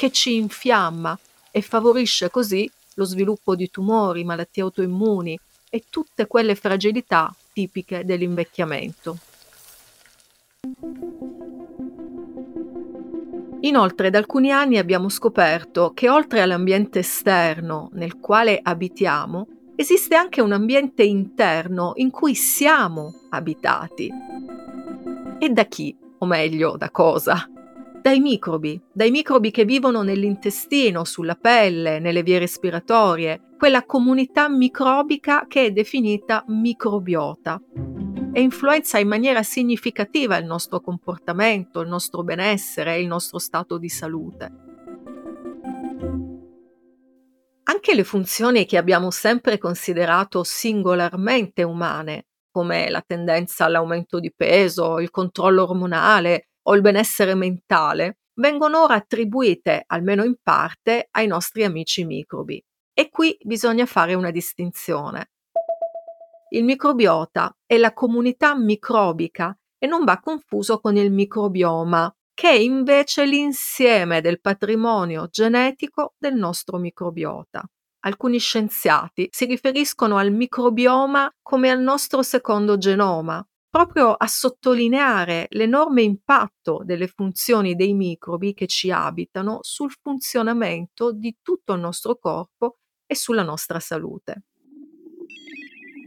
che 0.00 0.10
ci 0.10 0.36
infiamma 0.36 1.18
e 1.50 1.60
favorisce 1.60 2.30
così 2.30 2.70
lo 2.94 3.04
sviluppo 3.04 3.54
di 3.54 3.68
tumori, 3.68 4.24
malattie 4.24 4.62
autoimmuni 4.62 5.38
e 5.68 5.84
tutte 5.90 6.26
quelle 6.26 6.54
fragilità 6.54 7.30
tipiche 7.52 8.06
dell'invecchiamento. 8.06 9.18
Inoltre 13.60 14.08
da 14.08 14.16
alcuni 14.16 14.50
anni 14.50 14.78
abbiamo 14.78 15.10
scoperto 15.10 15.92
che 15.92 16.08
oltre 16.08 16.40
all'ambiente 16.40 17.00
esterno 17.00 17.90
nel 17.92 18.20
quale 18.20 18.58
abitiamo, 18.62 19.48
esiste 19.76 20.14
anche 20.14 20.40
un 20.40 20.52
ambiente 20.52 21.02
interno 21.02 21.92
in 21.96 22.10
cui 22.10 22.34
siamo 22.34 23.12
abitati. 23.28 24.10
E 25.38 25.48
da 25.50 25.64
chi? 25.64 25.94
O 26.20 26.24
meglio, 26.24 26.78
da 26.78 26.88
cosa? 26.88 27.46
Dai 28.02 28.18
microbi, 28.18 28.80
dai 28.92 29.10
microbi 29.10 29.50
che 29.50 29.66
vivono 29.66 30.00
nell'intestino, 30.00 31.04
sulla 31.04 31.34
pelle, 31.34 31.98
nelle 31.98 32.22
vie 32.22 32.38
respiratorie, 32.38 33.50
quella 33.58 33.84
comunità 33.84 34.48
microbica 34.48 35.44
che 35.46 35.66
è 35.66 35.70
definita 35.70 36.42
microbiota 36.48 37.60
e 38.32 38.40
influenza 38.40 38.98
in 38.98 39.06
maniera 39.06 39.42
significativa 39.42 40.38
il 40.38 40.46
nostro 40.46 40.80
comportamento, 40.80 41.80
il 41.80 41.88
nostro 41.88 42.22
benessere 42.22 42.98
il 42.98 43.06
nostro 43.06 43.38
stato 43.38 43.76
di 43.76 43.90
salute. 43.90 44.52
Anche 47.64 47.94
le 47.94 48.04
funzioni 48.04 48.64
che 48.64 48.78
abbiamo 48.78 49.10
sempre 49.10 49.58
considerato 49.58 50.42
singolarmente 50.42 51.62
umane, 51.62 52.28
come 52.50 52.88
la 52.88 53.02
tendenza 53.06 53.66
all'aumento 53.66 54.18
di 54.18 54.32
peso, 54.34 54.98
il 55.00 55.10
controllo 55.10 55.64
ormonale 55.64 56.46
o 56.62 56.74
il 56.74 56.80
benessere 56.80 57.34
mentale, 57.34 58.18
vengono 58.34 58.82
ora 58.82 58.94
attribuite, 58.94 59.84
almeno 59.86 60.24
in 60.24 60.36
parte, 60.42 61.08
ai 61.10 61.26
nostri 61.26 61.64
amici 61.64 62.04
microbi. 62.04 62.62
E 62.92 63.08
qui 63.10 63.36
bisogna 63.42 63.86
fare 63.86 64.14
una 64.14 64.30
distinzione. 64.30 65.30
Il 66.50 66.64
microbiota 66.64 67.56
è 67.64 67.76
la 67.76 67.92
comunità 67.92 68.56
microbica 68.56 69.56
e 69.78 69.86
non 69.86 70.04
va 70.04 70.18
confuso 70.18 70.80
con 70.80 70.96
il 70.96 71.12
microbioma, 71.12 72.12
che 72.34 72.48
è 72.48 72.54
invece 72.54 73.24
l'insieme 73.24 74.20
del 74.20 74.40
patrimonio 74.40 75.28
genetico 75.30 76.14
del 76.18 76.34
nostro 76.34 76.78
microbiota. 76.78 77.62
Alcuni 78.00 78.38
scienziati 78.38 79.28
si 79.30 79.44
riferiscono 79.44 80.16
al 80.16 80.32
microbioma 80.32 81.30
come 81.42 81.70
al 81.70 81.80
nostro 81.80 82.22
secondo 82.22 82.78
genoma, 82.78 83.46
proprio 83.70 84.12
a 84.12 84.26
sottolineare 84.26 85.46
l'enorme 85.50 86.02
impatto 86.02 86.82
delle 86.84 87.06
funzioni 87.06 87.76
dei 87.76 87.94
microbi 87.94 88.52
che 88.52 88.66
ci 88.66 88.90
abitano 88.90 89.60
sul 89.62 89.92
funzionamento 89.92 91.12
di 91.12 91.38
tutto 91.40 91.74
il 91.74 91.80
nostro 91.80 92.18
corpo 92.18 92.78
e 93.06 93.14
sulla 93.14 93.44
nostra 93.44 93.78
salute. 93.78 94.42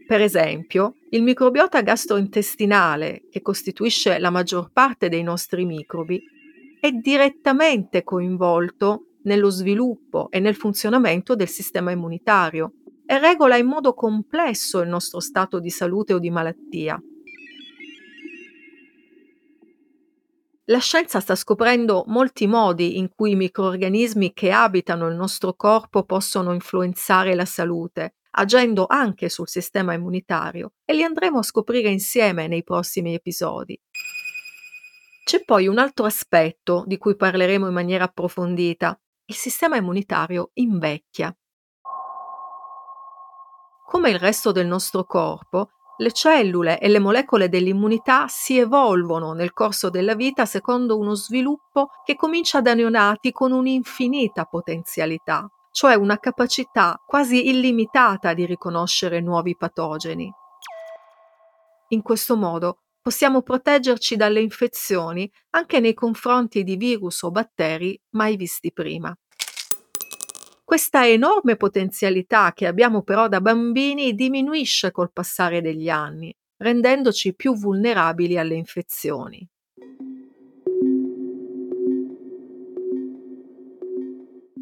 Per 0.06 0.20
esempio, 0.20 0.96
il 1.12 1.24
microbiota 1.24 1.82
gastrointestinale, 1.82 3.28
che 3.32 3.42
costituisce 3.42 4.20
la 4.20 4.30
maggior 4.30 4.70
parte 4.72 5.08
dei 5.08 5.24
nostri 5.24 5.64
microbi, 5.64 6.22
è 6.82 6.92
direttamente 6.92 8.04
coinvolto 8.04 9.06
nello 9.24 9.50
sviluppo 9.50 10.30
e 10.30 10.42
nel 10.42 10.56
funzionamento 10.56 11.34
del 11.34 11.48
sistema 11.48 11.92
immunitario 11.92 12.74
e 13.06 13.20
regola 13.20 13.56
in 13.56 13.68
modo 13.68 13.94
complesso 13.94 14.82
il 14.82 14.90
nostro 14.90 15.22
stato 15.22 15.60
di 15.60 15.70
salute 15.70 16.14
o 16.14 16.20
di 16.20 16.30
malattia. 16.30 17.02
La 20.68 20.80
scienza 20.80 21.20
sta 21.20 21.36
scoprendo 21.36 22.06
molti 22.08 22.48
modi 22.48 22.98
in 22.98 23.10
cui 23.14 23.32
i 23.32 23.36
microorganismi 23.36 24.32
che 24.32 24.50
abitano 24.50 25.08
il 25.08 25.16
nostro 25.16 25.56
corpo 25.56 26.06
possono 26.06 26.54
influenzare 26.54 27.36
la 27.36 27.44
salute, 27.44 28.16
agendo 28.32 28.86
anche 28.88 29.28
sul 29.28 29.50
sistema 29.50 29.92
immunitario, 29.92 30.76
e 30.86 30.94
li 30.94 31.04
andremo 31.04 31.40
a 31.40 31.44
scoprire 31.44 31.90
insieme 31.90 32.48
nei 32.48 32.64
prossimi 32.64 33.14
episodi. 33.14 33.78
C'è 35.26 35.44
poi 35.44 35.68
un 35.68 35.80
altro 35.80 36.06
aspetto 36.06 36.86
di 36.88 36.98
cui 36.98 37.18
parleremo 37.18 37.68
in 37.68 37.74
maniera 37.74 38.06
approfondita. 38.06 38.98
Il 39.26 39.36
sistema 39.36 39.76
immunitario 39.76 40.52
invecchia. 40.54 41.36
Come 43.86 44.10
il 44.10 44.18
resto 44.18 44.54
del 44.54 44.68
nostro 44.68 45.04
corpo, 45.04 45.72
le 45.98 46.12
cellule 46.12 46.80
e 46.80 46.88
le 46.88 47.00
molecole 47.00 47.50
dell'immunità 47.50 48.28
si 48.28 48.58
evolvono 48.58 49.34
nel 49.34 49.54
corso 49.54 49.90
della 49.90 50.16
vita 50.16 50.46
secondo 50.46 50.98
uno 50.98 51.14
sviluppo 51.14 51.90
che 52.04 52.16
comincia 52.16 52.62
da 52.62 52.74
neonati 52.74 53.32
con 53.32 53.52
un'infinita 53.52 54.46
potenzialità, 54.46 55.48
cioè 55.72 55.96
una 55.96 56.18
capacità 56.18 57.00
quasi 57.06 57.50
illimitata 57.50 58.34
di 58.34 58.46
riconoscere 58.46 59.22
nuovi 59.22 59.56
patogeni. 59.56 60.32
In 61.90 62.02
questo 62.02 62.36
modo 62.36 62.80
possiamo 63.02 63.42
proteggerci 63.42 64.16
dalle 64.16 64.42
infezioni 64.42 65.30
anche 65.52 65.80
nei 65.80 65.94
confronti 65.94 66.64
di 66.64 66.76
virus 66.76 67.22
o 67.22 67.32
batteri 67.32 68.00
mai 68.12 68.36
visti 68.36 68.72
prima. 68.72 69.16
Questa 70.74 71.08
enorme 71.08 71.56
potenzialità 71.56 72.52
che 72.52 72.66
abbiamo 72.66 73.04
però 73.04 73.28
da 73.28 73.40
bambini 73.42 74.16
diminuisce 74.16 74.90
col 74.90 75.12
passare 75.14 75.62
degli 75.62 75.88
anni, 75.88 76.36
rendendoci 76.58 77.36
più 77.36 77.54
vulnerabili 77.56 78.40
alle 78.40 78.56
infezioni. 78.56 79.48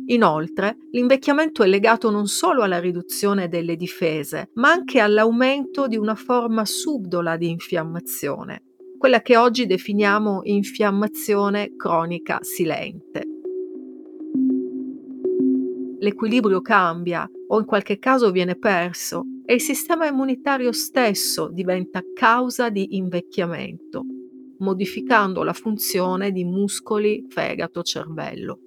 Inoltre, 0.08 0.76
l'invecchiamento 0.92 1.64
è 1.64 1.68
legato 1.68 2.10
non 2.10 2.28
solo 2.28 2.64
alla 2.64 2.82
riduzione 2.82 3.48
delle 3.48 3.78
difese, 3.78 4.50
ma 4.56 4.70
anche 4.70 5.00
all'aumento 5.00 5.88
di 5.88 5.96
una 5.96 6.16
forma 6.16 6.66
subdola 6.66 7.38
di 7.38 7.50
infiammazione, 7.52 8.64
quella 8.98 9.22
che 9.22 9.38
oggi 9.38 9.66
definiamo 9.66 10.42
infiammazione 10.44 11.74
cronica 11.78 12.40
silente 12.42 13.32
l'equilibrio 16.02 16.62
cambia 16.62 17.30
o 17.48 17.60
in 17.60 17.66
qualche 17.66 18.00
caso 18.00 18.32
viene 18.32 18.58
perso 18.58 19.24
e 19.46 19.54
il 19.56 19.62
sistema 19.62 20.08
immunitario 20.08 20.72
stesso 20.72 21.50
diventa 21.50 22.02
causa 22.14 22.70
di 22.70 22.98
invecchiamento, 22.98 24.04
modificando 24.60 25.44
la 25.44 25.54
funzione 25.54 26.32
di 26.32 26.44
muscoli, 26.44 27.26
fegato, 27.30 27.84
cervello. 27.84 28.60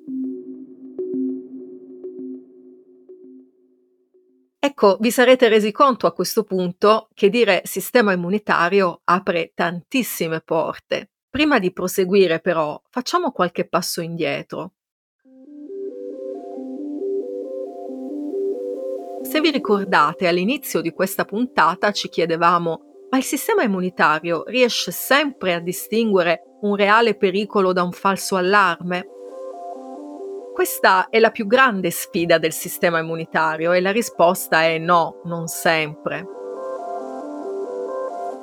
Ecco, 4.59 4.97
vi 4.99 5.11
sarete 5.11 5.49
resi 5.49 5.73
conto 5.73 6.07
a 6.07 6.13
questo 6.13 6.43
punto 6.45 7.09
che 7.13 7.29
dire 7.29 7.63
sistema 7.65 8.13
immunitario 8.13 9.03
apre 9.05 9.53
tantissime 9.55 10.41
porte. 10.41 11.11
Prima 11.29 11.59
di 11.59 11.73
proseguire 11.73 12.41
però, 12.41 12.81
facciamo 12.89 13.31
qualche 13.31 13.69
passo 13.69 14.01
indietro 14.01 14.75
Se 19.25 19.41
vi 19.41 19.51
ricordate, 19.51 20.29
all'inizio 20.29 20.81
di 20.81 20.93
questa 20.93 21.25
puntata 21.25 21.91
ci 21.93 22.09
chiedevamo 22.09 23.09
ma 23.11 23.21
il 23.21 23.25
sistema 23.25 23.63
immunitario 23.63 24.43
riesce 24.47 24.91
sempre 24.91 25.55
a 25.55 25.61
distinguere 25.61 26.59
un 26.63 26.75
reale 26.75 27.17
pericolo 27.17 27.73
da 27.73 27.85
un 27.85 27.93
falso 27.93 28.35
allarme? 28.35 29.07
Questa 30.53 31.09
è 31.09 31.21
la 31.21 31.31
più 31.31 31.47
grande 31.47 31.91
sfida 31.91 32.39
del 32.39 32.53
sistema 32.53 32.99
immunitario 32.99 33.73
e 33.73 33.81
la 33.81 33.93
risposta 33.93 34.65
è 34.65 34.79
no, 34.79 35.21
non 35.25 35.47
sempre. 35.47 36.27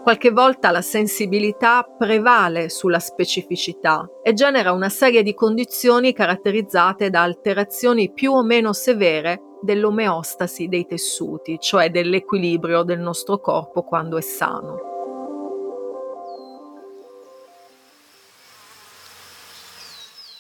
Qualche 0.04 0.32
volta 0.32 0.72
la 0.72 0.82
sensibilità 0.82 1.84
prevale 1.84 2.70
sulla 2.70 2.98
specificità 2.98 4.10
e 4.24 4.34
genera 4.34 4.72
una 4.72 4.90
serie 4.90 5.22
di 5.22 5.36
condizioni 5.36 6.12
caratterizzate 6.12 7.12
da 7.12 7.22
alterazioni 7.22 8.12
più 8.12 8.32
o 8.32 8.42
meno 8.44 8.74
severe 8.74 9.40
dell'omeostasi 9.62 10.68
dei 10.68 10.88
tessuti, 10.88 11.60
cioè 11.60 11.92
dell'equilibrio 11.92 12.82
del 12.82 12.98
nostro 12.98 13.38
corpo 13.40 13.84
quando 13.84 14.18
è 14.18 14.22
sano. 14.22 14.80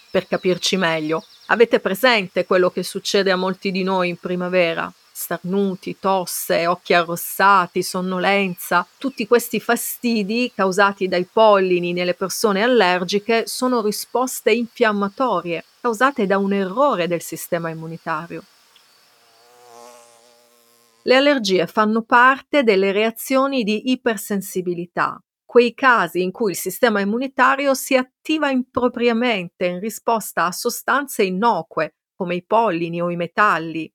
Per 0.09 0.25
capirci 0.25 0.75
meglio, 0.75 1.23
avete 1.47 1.79
presente 1.79 2.45
quello 2.47 2.71
che 2.71 2.81
succede 2.81 3.29
a 3.29 3.35
molti 3.35 3.69
di 3.69 3.83
noi 3.83 4.09
in 4.09 4.17
primavera? 4.17 4.91
Starnuti, 5.21 5.99
tosse, 5.99 6.65
occhi 6.65 6.95
arrossati, 6.95 7.83
sonnolenza, 7.83 8.87
tutti 8.97 9.27
questi 9.27 9.59
fastidi 9.59 10.51
causati 10.53 11.07
dai 11.07 11.27
pollini 11.31 11.93
nelle 11.93 12.15
persone 12.15 12.63
allergiche 12.63 13.45
sono 13.45 13.83
risposte 13.83 14.51
infiammatorie 14.51 15.63
causate 15.79 16.25
da 16.25 16.39
un 16.39 16.53
errore 16.53 17.05
del 17.05 17.21
sistema 17.21 17.69
immunitario. 17.69 18.43
Le 21.03 21.15
allergie 21.15 21.67
fanno 21.67 22.01
parte 22.01 22.63
delle 22.63 22.91
reazioni 22.91 23.63
di 23.63 23.91
ipersensibilità, 23.91 25.21
quei 25.45 25.75
casi 25.75 26.23
in 26.23 26.31
cui 26.31 26.51
il 26.51 26.57
sistema 26.57 26.99
immunitario 26.99 27.75
si 27.75 27.95
attiva 27.95 28.49
impropriamente 28.49 29.67
in 29.67 29.79
risposta 29.79 30.45
a 30.45 30.51
sostanze 30.51 31.21
innocue, 31.21 31.93
come 32.15 32.33
i 32.33 32.43
pollini 32.43 32.99
o 33.01 33.11
i 33.11 33.15
metalli. 33.15 33.91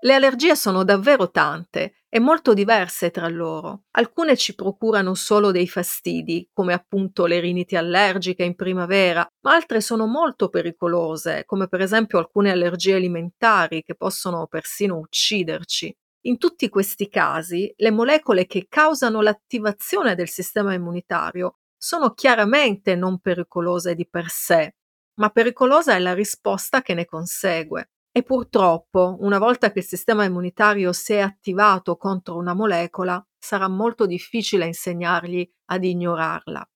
Le 0.00 0.14
allergie 0.14 0.54
sono 0.54 0.84
davvero 0.84 1.28
tante 1.30 1.94
e 2.08 2.20
molto 2.20 2.54
diverse 2.54 3.10
tra 3.10 3.26
loro. 3.28 3.84
Alcune 3.92 4.36
ci 4.36 4.54
procurano 4.54 5.14
solo 5.14 5.50
dei 5.50 5.66
fastidi, 5.66 6.48
come 6.52 6.72
appunto 6.72 7.26
le 7.26 7.40
riniti 7.40 7.74
allergiche 7.74 8.44
in 8.44 8.54
primavera, 8.54 9.28
ma 9.40 9.54
altre 9.54 9.80
sono 9.80 10.06
molto 10.06 10.48
pericolose, 10.50 11.42
come 11.46 11.66
per 11.66 11.80
esempio 11.80 12.18
alcune 12.18 12.52
allergie 12.52 12.94
alimentari 12.94 13.82
che 13.82 13.96
possono 13.96 14.46
persino 14.46 14.98
ucciderci. 14.98 15.92
In 16.26 16.38
tutti 16.38 16.68
questi 16.68 17.08
casi, 17.08 17.72
le 17.76 17.90
molecole 17.90 18.46
che 18.46 18.66
causano 18.68 19.20
l'attivazione 19.20 20.14
del 20.14 20.28
sistema 20.28 20.74
immunitario 20.74 21.58
sono 21.76 22.14
chiaramente 22.14 22.94
non 22.94 23.18
pericolose 23.18 23.94
di 23.96 24.06
per 24.08 24.28
sé, 24.28 24.76
ma 25.14 25.30
pericolosa 25.30 25.94
è 25.94 25.98
la 25.98 26.14
risposta 26.14 26.82
che 26.82 26.94
ne 26.94 27.04
consegue. 27.04 27.90
E 28.18 28.24
purtroppo, 28.24 29.16
una 29.20 29.38
volta 29.38 29.70
che 29.70 29.78
il 29.78 29.84
sistema 29.84 30.24
immunitario 30.24 30.92
si 30.92 31.12
è 31.12 31.20
attivato 31.20 31.96
contro 31.96 32.36
una 32.36 32.52
molecola, 32.52 33.24
sarà 33.38 33.68
molto 33.68 34.06
difficile 34.06 34.66
insegnargli 34.66 35.48
ad 35.66 35.84
ignorarla. 35.84 36.68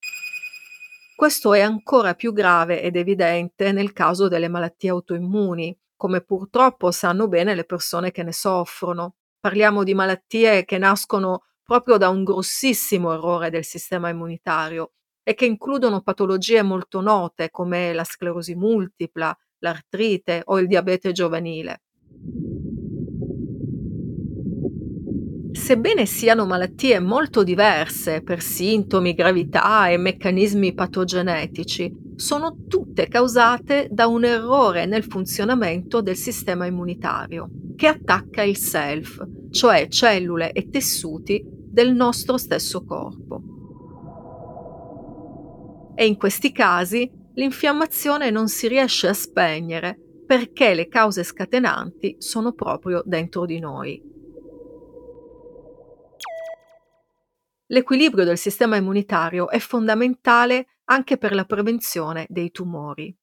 Questo 1.17 1.53
è 1.53 1.61
ancora 1.61 2.15
più 2.15 2.33
grave 2.33 2.81
ed 2.81 2.95
evidente 2.95 3.73
nel 3.73 3.93
caso 3.93 4.29
delle 4.29 4.47
malattie 4.47 4.91
autoimmuni, 4.91 5.77
come 5.97 6.21
purtroppo 6.21 6.93
sanno 6.93 7.27
bene 7.27 7.57
le 7.57 7.65
persone 7.65 8.13
che 8.13 8.23
ne 8.23 8.33
soffrono. 8.33 9.17
Parliamo 9.41 9.83
di 9.83 9.95
malattie 9.95 10.65
che 10.65 10.79
nascono 10.79 11.47
proprio 11.65 11.97
da 11.97 12.09
un 12.09 12.23
grossissimo 12.23 13.13
errore 13.13 13.51
del 13.51 13.65
sistema 13.65 14.11
immunitario 14.11 14.93
e 15.25 15.35
che 15.35 15.47
includono 15.47 16.03
patologie 16.03 16.63
molto 16.63 17.01
note 17.01 17.51
come 17.51 17.93
la 17.93 18.05
sclerosi 18.05 18.55
multipla, 18.55 19.37
l'artrite 19.63 20.43
o 20.45 20.59
il 20.59 20.67
diabete 20.67 21.13
giovanile. 21.13 21.81
Sebbene 25.53 26.07
siano 26.07 26.45
malattie 26.45 26.99
molto 26.99 27.45
diverse 27.45 28.23
per 28.23 28.43
sintomi, 28.43 29.15
gravità 29.15 29.89
e 29.89 29.97
meccanismi 29.97 30.75
patogenetici, 30.75 31.95
sono 32.17 32.57
tutte 32.69 33.07
causate 33.07 33.89
da 33.91 34.07
un 34.07 34.25
errore 34.25 34.87
nel 34.87 35.05
funzionamento 35.05 36.01
del 36.01 36.17
sistema 36.17 36.67
immunitario, 36.67 37.49
che 37.77 37.87
attacca 37.87 38.43
il 38.43 38.57
self, 38.57 39.25
cioè 39.51 39.89
cellule 39.89 40.53
e 40.53 40.69
tessuti 40.69 41.45
del 41.45 41.95
nostro 41.95 42.39
stesso 42.39 42.85
corpo. 42.85 43.43
E 45.95 46.07
in 46.07 46.17
questi 46.17 46.51
casi 46.51 47.11
l'infiammazione 47.35 48.31
non 48.31 48.49
si 48.49 48.69
riesce 48.69 49.09
a 49.09 49.15
spegnere 49.15 49.99
perché 50.27 50.75
le 50.75 50.89
cause 50.89 51.25
scatenanti 51.25 52.17
sono 52.19 52.53
proprio 52.53 53.03
dentro 53.05 53.45
di 53.45 53.59
noi. 53.59 54.11
L'equilibrio 57.67 58.25
del 58.25 58.39
sistema 58.39 58.77
immunitario 58.77 59.49
è 59.49 59.59
fondamentale 59.59 60.79
anche 60.85 61.17
per 61.17 61.35
la 61.35 61.45
prevenzione 61.45 62.27
dei 62.29 62.51
tumori. 62.51 63.15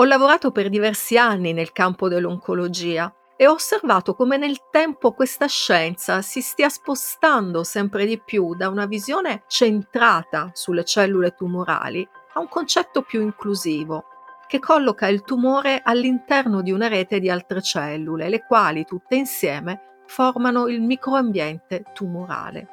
Ho 0.00 0.04
lavorato 0.04 0.52
per 0.52 0.68
diversi 0.68 1.18
anni 1.18 1.52
nel 1.52 1.72
campo 1.72 2.08
dell'oncologia 2.08 3.12
e 3.40 3.46
ho 3.46 3.52
osservato 3.52 4.16
come 4.16 4.36
nel 4.36 4.68
tempo 4.68 5.12
questa 5.12 5.46
scienza 5.46 6.22
si 6.22 6.40
stia 6.40 6.68
spostando 6.68 7.62
sempre 7.62 8.04
di 8.04 8.20
più 8.20 8.56
da 8.56 8.68
una 8.68 8.86
visione 8.86 9.44
centrata 9.46 10.50
sulle 10.54 10.84
cellule 10.84 11.36
tumorali 11.36 12.06
a 12.32 12.40
un 12.40 12.48
concetto 12.48 13.02
più 13.02 13.22
inclusivo, 13.22 14.06
che 14.48 14.58
colloca 14.58 15.06
il 15.06 15.22
tumore 15.22 15.80
all'interno 15.84 16.62
di 16.62 16.72
una 16.72 16.88
rete 16.88 17.20
di 17.20 17.30
altre 17.30 17.62
cellule, 17.62 18.28
le 18.28 18.44
quali 18.44 18.84
tutte 18.84 19.14
insieme 19.14 20.00
formano 20.06 20.66
il 20.66 20.80
microambiente 20.80 21.84
tumorale. 21.94 22.68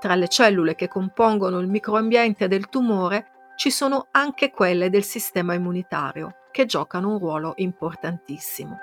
Tra 0.00 0.16
le 0.16 0.26
cellule 0.26 0.74
che 0.74 0.88
compongono 0.88 1.60
il 1.60 1.68
microambiente 1.68 2.48
del 2.48 2.68
tumore 2.68 3.52
ci 3.54 3.70
sono 3.70 4.08
anche 4.10 4.50
quelle 4.50 4.90
del 4.90 5.04
sistema 5.04 5.54
immunitario 5.54 6.38
che 6.54 6.66
giocano 6.66 7.10
un 7.10 7.18
ruolo 7.18 7.54
importantissimo. 7.56 8.76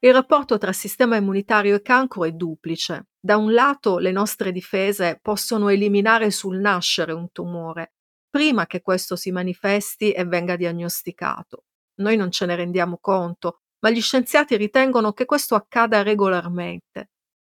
Il 0.00 0.12
rapporto 0.12 0.58
tra 0.58 0.70
sistema 0.74 1.16
immunitario 1.16 1.76
e 1.76 1.80
cancro 1.80 2.24
è 2.24 2.32
duplice. 2.32 3.06
Da 3.18 3.38
un 3.38 3.54
lato 3.54 3.96
le 3.96 4.12
nostre 4.12 4.52
difese 4.52 5.18
possono 5.22 5.70
eliminare 5.70 6.30
sul 6.30 6.58
nascere 6.58 7.12
un 7.12 7.32
tumore, 7.32 7.94
prima 8.28 8.66
che 8.66 8.82
questo 8.82 9.16
si 9.16 9.30
manifesti 9.30 10.12
e 10.12 10.26
venga 10.26 10.54
diagnosticato. 10.54 11.64
Noi 12.02 12.18
non 12.18 12.30
ce 12.30 12.44
ne 12.44 12.54
rendiamo 12.54 12.98
conto, 13.00 13.60
ma 13.78 13.88
gli 13.88 14.02
scienziati 14.02 14.58
ritengono 14.58 15.14
che 15.14 15.24
questo 15.24 15.54
accada 15.54 16.02
regolarmente. 16.02 17.12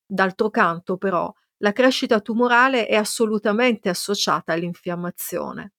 D'altro 0.07 0.51
canto, 0.51 0.97
però, 0.97 1.33
la 1.59 1.73
crescita 1.73 2.21
tumorale 2.21 2.87
è 2.87 2.97
assolutamente 2.97 3.89
associata 3.89 4.53
all'infiammazione. 4.53 5.73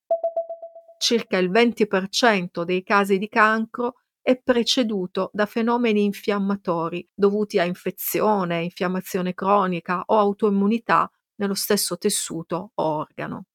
Circa 0.98 1.38
il 1.38 1.52
20% 1.52 2.64
dei 2.64 2.82
casi 2.82 3.20
di 3.20 3.28
cancro 3.28 3.96
è 4.22 4.40
preceduto 4.42 5.30
da 5.32 5.46
fenomeni 5.46 6.04
infiammatori 6.04 7.08
dovuti 7.14 7.60
a 7.60 7.64
infezione, 7.64 8.64
infiammazione 8.64 9.36
cronica 9.36 10.04
o 10.08 10.18
autoimmunità 10.18 11.10
nello 11.36 11.54
stesso 11.54 11.98
tessuto 11.98 12.72
o 12.74 12.84
organo. 12.84 13.46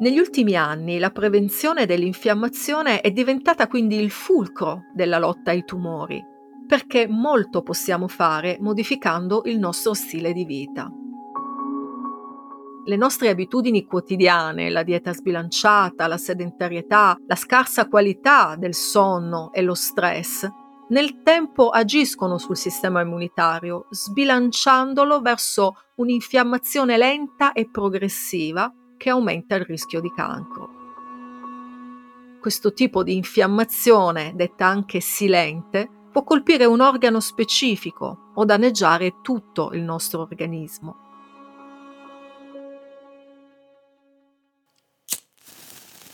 Negli 0.00 0.18
ultimi 0.18 0.54
anni 0.54 0.98
la 0.98 1.10
prevenzione 1.10 1.84
dell'infiammazione 1.84 3.00
è 3.02 3.10
diventata 3.10 3.66
quindi 3.66 3.96
il 3.96 4.10
fulcro 4.10 4.82
della 4.94 5.18
lotta 5.18 5.50
ai 5.50 5.64
tumori 5.64 6.36
perché 6.68 7.08
molto 7.08 7.62
possiamo 7.62 8.08
fare 8.08 8.58
modificando 8.60 9.42
il 9.46 9.58
nostro 9.58 9.94
stile 9.94 10.34
di 10.34 10.44
vita. 10.44 10.92
Le 12.84 12.96
nostre 12.96 13.30
abitudini 13.30 13.86
quotidiane, 13.86 14.68
la 14.68 14.82
dieta 14.82 15.14
sbilanciata, 15.14 16.06
la 16.06 16.18
sedentarietà, 16.18 17.16
la 17.26 17.34
scarsa 17.36 17.88
qualità 17.88 18.54
del 18.56 18.74
sonno 18.74 19.50
e 19.52 19.62
lo 19.62 19.74
stress, 19.74 20.46
nel 20.90 21.22
tempo 21.22 21.70
agiscono 21.70 22.38
sul 22.38 22.56
sistema 22.56 23.00
immunitario, 23.00 23.86
sbilanciandolo 23.90 25.20
verso 25.20 25.74
un'infiammazione 25.96 26.96
lenta 26.96 27.52
e 27.52 27.68
progressiva 27.70 28.72
che 28.96 29.10
aumenta 29.10 29.54
il 29.54 29.64
rischio 29.64 30.00
di 30.00 30.12
cancro. 30.14 30.76
Questo 32.40 32.72
tipo 32.72 33.02
di 33.02 33.16
infiammazione, 33.16 34.32
detta 34.34 34.66
anche 34.66 35.00
silente, 35.00 35.90
può 36.18 36.24
colpire 36.24 36.64
un 36.64 36.80
organo 36.80 37.20
specifico 37.20 38.32
o 38.34 38.44
danneggiare 38.44 39.20
tutto 39.22 39.70
il 39.72 39.82
nostro 39.82 40.22
organismo. 40.22 40.96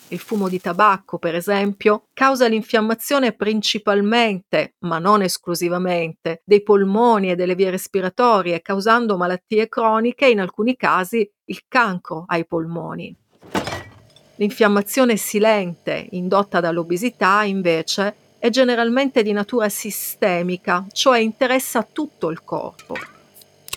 Il 0.08 0.18
fumo 0.18 0.50
di 0.50 0.60
tabacco, 0.60 1.16
per 1.16 1.34
esempio, 1.34 2.08
causa 2.12 2.46
l'infiammazione 2.48 3.32
principalmente, 3.32 4.74
ma 4.80 4.98
non 4.98 5.22
esclusivamente, 5.22 6.42
dei 6.44 6.62
polmoni 6.62 7.30
e 7.30 7.34
delle 7.34 7.54
vie 7.54 7.70
respiratorie, 7.70 8.60
causando 8.60 9.16
malattie 9.16 9.70
croniche 9.70 10.26
e 10.26 10.32
in 10.32 10.40
alcuni 10.40 10.76
casi 10.76 11.26
il 11.46 11.62
cancro 11.66 12.24
ai 12.26 12.46
polmoni. 12.46 13.16
L'infiammazione 14.36 15.16
silente 15.16 16.08
indotta 16.10 16.60
dall'obesità, 16.60 17.44
invece, 17.44 18.16
è 18.44 18.50
generalmente 18.50 19.22
di 19.22 19.33
natura 19.33 19.70
sistemica, 19.70 20.85
cioè 20.92 21.18
interessa 21.18 21.83
tutto 21.83 22.28
il 22.28 22.44
corpo 22.44 22.94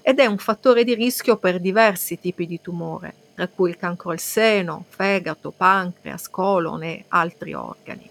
ed 0.01 0.19
è 0.19 0.25
un 0.25 0.38
fattore 0.38 0.84
di 0.84 0.93
rischio 0.93 1.38
per 1.38 1.62
diversi 1.62 2.19
tipi 2.19 2.45
di 2.45 2.60
tumore, 2.60 3.13
tra 3.34 3.47
cui 3.47 3.69
il 3.69 3.77
cancro 3.77 4.12
al 4.12 4.19
seno, 4.19 4.84
fegato, 4.89 5.53
pancreas, 5.56 6.27
colon 6.30 6.84
e 6.84 7.06
altri 7.08 7.53
organi. 7.53 8.10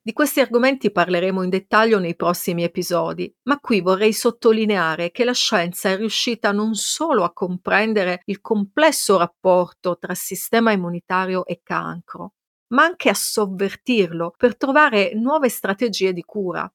Di 0.00 0.12
questi 0.12 0.38
argomenti 0.38 0.92
parleremo 0.92 1.42
in 1.42 1.50
dettaglio 1.50 1.98
nei 1.98 2.14
prossimi 2.14 2.62
episodi, 2.62 3.34
ma 3.48 3.58
qui 3.58 3.80
vorrei 3.80 4.12
sottolineare 4.12 5.10
che 5.10 5.24
la 5.24 5.34
scienza 5.34 5.90
è 5.90 5.96
riuscita 5.96 6.52
non 6.52 6.76
solo 6.76 7.24
a 7.24 7.32
comprendere 7.32 8.22
il 8.26 8.40
complesso 8.40 9.18
rapporto 9.18 9.98
tra 9.98 10.14
sistema 10.14 10.70
immunitario 10.70 11.44
e 11.44 11.60
cancro, 11.64 12.34
ma 12.70 12.84
anche 12.84 13.08
a 13.08 13.14
sovvertirlo 13.14 14.34
per 14.36 14.56
trovare 14.56 15.12
nuove 15.14 15.48
strategie 15.48 16.12
di 16.12 16.22
cura. 16.22 16.70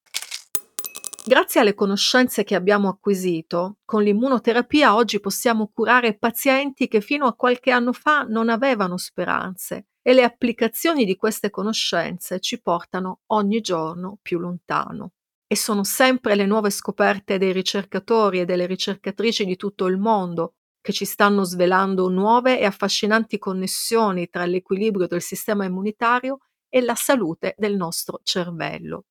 Grazie 1.27 1.61
alle 1.61 1.73
conoscenze 1.73 2.43
che 2.43 2.53
abbiamo 2.53 2.87
acquisito, 2.87 3.77
con 3.83 4.03
l'immunoterapia 4.03 4.93
oggi 4.93 5.19
possiamo 5.19 5.71
curare 5.73 6.17
pazienti 6.17 6.87
che 6.87 7.01
fino 7.01 7.25
a 7.25 7.33
qualche 7.33 7.71
anno 7.71 7.93
fa 7.93 8.21
non 8.21 8.47
avevano 8.47 8.97
speranze 8.97 9.87
e 10.03 10.13
le 10.13 10.23
applicazioni 10.23 11.03
di 11.03 11.15
queste 11.15 11.49
conoscenze 11.49 12.39
ci 12.39 12.61
portano 12.61 13.21
ogni 13.27 13.61
giorno 13.61 14.19
più 14.21 14.37
lontano. 14.37 15.13
E 15.47 15.55
sono 15.55 15.83
sempre 15.83 16.35
le 16.35 16.45
nuove 16.45 16.69
scoperte 16.69 17.39
dei 17.39 17.51
ricercatori 17.51 18.39
e 18.39 18.45
delle 18.45 18.67
ricercatrici 18.67 19.45
di 19.45 19.55
tutto 19.55 19.87
il 19.87 19.97
mondo 19.97 20.53
che 20.85 20.93
ci 20.93 21.05
stanno 21.05 21.43
svelando 21.43 22.09
nuove 22.09 22.59
e 22.59 22.65
affascinanti 22.65 23.39
connessioni 23.39 24.29
tra 24.29 24.45
l'equilibrio 24.45 25.07
del 25.07 25.23
sistema 25.23 25.65
immunitario 25.65 26.37
e 26.69 26.79
la 26.81 26.93
salute 26.93 27.55
del 27.57 27.75
nostro 27.75 28.19
cervello. 28.21 29.05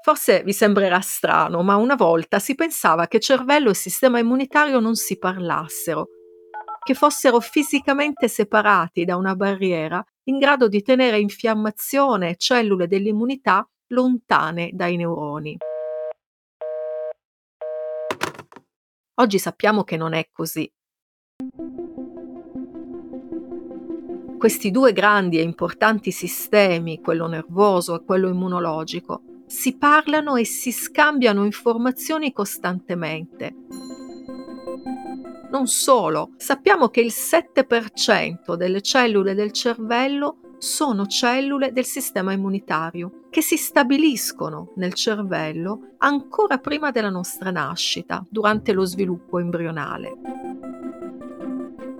Forse 0.00 0.44
vi 0.44 0.52
sembrerà 0.52 1.00
strano, 1.00 1.64
ma 1.64 1.74
una 1.74 1.96
volta 1.96 2.38
si 2.38 2.54
pensava 2.54 3.08
che 3.08 3.18
cervello 3.18 3.70
e 3.70 3.74
sistema 3.74 4.20
immunitario 4.20 4.78
non 4.78 4.94
si 4.94 5.18
parlassero, 5.18 6.06
che 6.84 6.94
fossero 6.94 7.40
fisicamente 7.40 8.28
separati 8.28 9.04
da 9.04 9.16
una 9.16 9.34
barriera 9.34 10.04
in 10.28 10.38
grado 10.38 10.68
di 10.68 10.82
tenere 10.82 11.18
infiammazione 11.18 12.30
e 12.30 12.36
cellule 12.36 12.86
dell'immunità 12.86 13.68
lontane 13.88 14.70
dai 14.72 14.94
neuroni. 14.94 15.56
Oggi 19.18 19.38
sappiamo 19.40 19.82
che 19.82 19.96
non 19.96 20.12
è 20.12 20.28
così. 20.30 20.70
Questi 24.38 24.70
due 24.70 24.92
grandi 24.92 25.38
e 25.38 25.42
importanti 25.42 26.10
sistemi, 26.10 27.00
quello 27.00 27.26
nervoso 27.26 27.94
e 27.94 28.04
quello 28.04 28.28
immunologico, 28.28 29.22
si 29.46 29.76
parlano 29.76 30.36
e 30.36 30.44
si 30.44 30.72
scambiano 30.72 31.44
informazioni 31.44 32.32
costantemente. 32.32 33.54
Non 35.50 35.66
solo, 35.66 36.32
sappiamo 36.36 36.88
che 36.88 37.00
il 37.00 37.12
7% 37.14 38.54
delle 38.56 38.82
cellule 38.82 39.34
del 39.34 39.52
cervello 39.52 40.38
sono 40.58 41.06
cellule 41.06 41.72
del 41.72 41.84
sistema 41.84 42.32
immunitario 42.32 43.26
che 43.30 43.40
si 43.40 43.56
stabiliscono 43.56 44.72
nel 44.76 44.94
cervello 44.94 45.94
ancora 45.98 46.58
prima 46.58 46.90
della 46.90 47.10
nostra 47.10 47.50
nascita, 47.50 48.24
durante 48.28 48.72
lo 48.72 48.84
sviluppo 48.84 49.38
embrionale. 49.38 50.12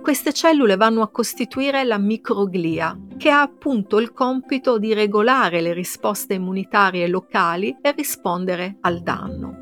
Queste 0.07 0.31
cellule 0.31 0.77
vanno 0.77 1.01
a 1.01 1.11
costituire 1.11 1.83
la 1.83 1.97
microglia, 1.97 2.97
che 3.17 3.29
ha 3.29 3.41
appunto 3.41 3.99
il 3.99 4.13
compito 4.13 4.79
di 4.79 4.93
regolare 4.93 5.59
le 5.59 5.73
risposte 5.73 6.35
immunitarie 6.35 7.09
locali 7.09 7.75
e 7.81 7.91
rispondere 7.91 8.77
al 8.79 9.01
danno. 9.01 9.59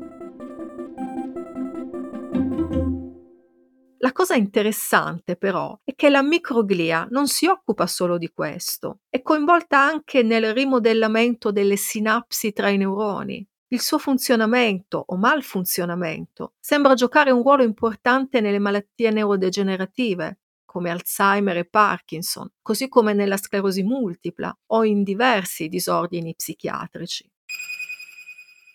La 3.98 4.12
cosa 4.12 4.36
interessante 4.36 5.34
però 5.34 5.80
è 5.82 5.96
che 5.96 6.10
la 6.10 6.22
microglia 6.22 7.08
non 7.10 7.26
si 7.26 7.46
occupa 7.46 7.88
solo 7.88 8.16
di 8.16 8.30
questo, 8.32 9.00
è 9.10 9.22
coinvolta 9.22 9.80
anche 9.80 10.22
nel 10.22 10.54
rimodellamento 10.54 11.50
delle 11.50 11.76
sinapsi 11.76 12.52
tra 12.52 12.68
i 12.68 12.76
neuroni. 12.76 13.44
Il 13.68 13.80
suo 13.80 13.98
funzionamento 13.98 15.02
o 15.08 15.16
malfunzionamento 15.16 16.54
sembra 16.60 16.94
giocare 16.94 17.32
un 17.32 17.42
ruolo 17.42 17.64
importante 17.64 18.40
nelle 18.40 18.60
malattie 18.60 19.10
neurodegenerative, 19.10 20.38
come 20.64 20.90
Alzheimer 20.90 21.56
e 21.56 21.64
Parkinson, 21.64 22.48
così 22.62 22.88
come 22.88 23.12
nella 23.12 23.36
sclerosi 23.36 23.82
multipla 23.82 24.56
o 24.66 24.84
in 24.84 25.02
diversi 25.02 25.66
disordini 25.68 26.36
psichiatrici. 26.36 27.28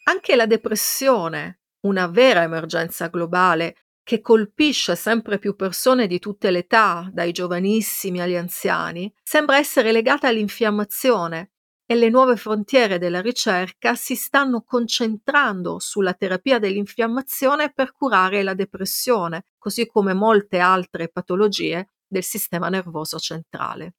Anche 0.04 0.36
la 0.36 0.45
depressione, 0.45 1.62
una 1.82 2.08
vera 2.08 2.41
emergenza 2.41 3.08
globale, 3.08 3.77
che 4.04 4.19
colpisce 4.19 4.97
sempre 4.97 5.39
più 5.39 5.56
persone 5.56 6.06
di 6.06 6.19
tutte 6.19 6.51
le 6.51 6.60
età, 6.60 7.10
dai 7.13 7.32
giovanissimi 7.32 8.19
agli 8.19 8.36
anziani, 8.36 9.13
sembra 9.23 9.58
essere 9.58 9.93
legata 9.93 10.27
all'infiammazione 10.27 11.51
e 11.91 11.95
le 11.95 12.08
nuove 12.08 12.38
frontiere 12.38 12.97
della 12.97 13.19
ricerca 13.19 13.95
si 13.95 14.15
stanno 14.15 14.63
concentrando 14.65 15.77
sulla 15.80 16.13
terapia 16.13 16.58
dell'infiammazione 16.58 17.73
per 17.73 17.91
curare 17.91 18.43
la 18.43 18.54
depressione, 18.54 19.47
così 19.58 19.88
come 19.88 20.13
molte 20.13 20.60
altre 20.60 21.10
patologie 21.10 21.89
del 22.08 22.23
sistema 22.23 22.69
nervoso 22.69 23.19
centrale. 23.19 23.95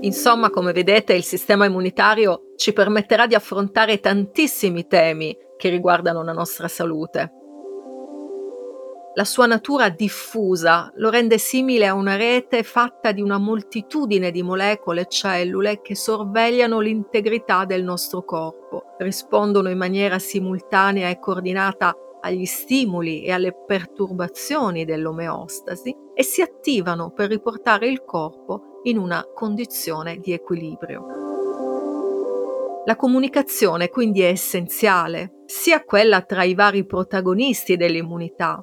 Insomma, 0.00 0.48
come 0.48 0.72
vedete, 0.72 1.12
il 1.12 1.24
sistema 1.24 1.66
immunitario 1.66 2.54
ci 2.56 2.72
permetterà 2.72 3.26
di 3.26 3.34
affrontare 3.34 4.00
tantissimi 4.00 4.86
temi 4.86 5.36
che 5.58 5.68
riguardano 5.68 6.22
la 6.22 6.32
nostra 6.32 6.68
salute. 6.68 7.43
La 9.16 9.24
sua 9.24 9.46
natura 9.46 9.90
diffusa 9.90 10.90
lo 10.96 11.08
rende 11.08 11.38
simile 11.38 11.86
a 11.86 11.94
una 11.94 12.16
rete 12.16 12.64
fatta 12.64 13.12
di 13.12 13.22
una 13.22 13.38
moltitudine 13.38 14.32
di 14.32 14.42
molecole 14.42 15.02
e 15.02 15.06
cellule 15.06 15.80
che 15.82 15.94
sorvegliano 15.94 16.80
l'integrità 16.80 17.64
del 17.64 17.84
nostro 17.84 18.24
corpo, 18.24 18.96
rispondono 18.98 19.70
in 19.70 19.78
maniera 19.78 20.18
simultanea 20.18 21.10
e 21.10 21.20
coordinata 21.20 21.94
agli 22.22 22.44
stimoli 22.44 23.22
e 23.22 23.30
alle 23.30 23.54
perturbazioni 23.54 24.84
dell'omeostasi 24.84 25.94
e 26.12 26.24
si 26.24 26.42
attivano 26.42 27.10
per 27.10 27.28
riportare 27.28 27.86
il 27.86 28.02
corpo 28.04 28.80
in 28.82 28.98
una 28.98 29.24
condizione 29.32 30.18
di 30.18 30.32
equilibrio. 30.32 31.06
La 32.84 32.96
comunicazione 32.96 33.90
quindi 33.90 34.22
è 34.22 34.26
essenziale, 34.26 35.44
sia 35.46 35.84
quella 35.84 36.22
tra 36.22 36.42
i 36.42 36.54
vari 36.54 36.84
protagonisti 36.84 37.76
dell'immunità, 37.76 38.62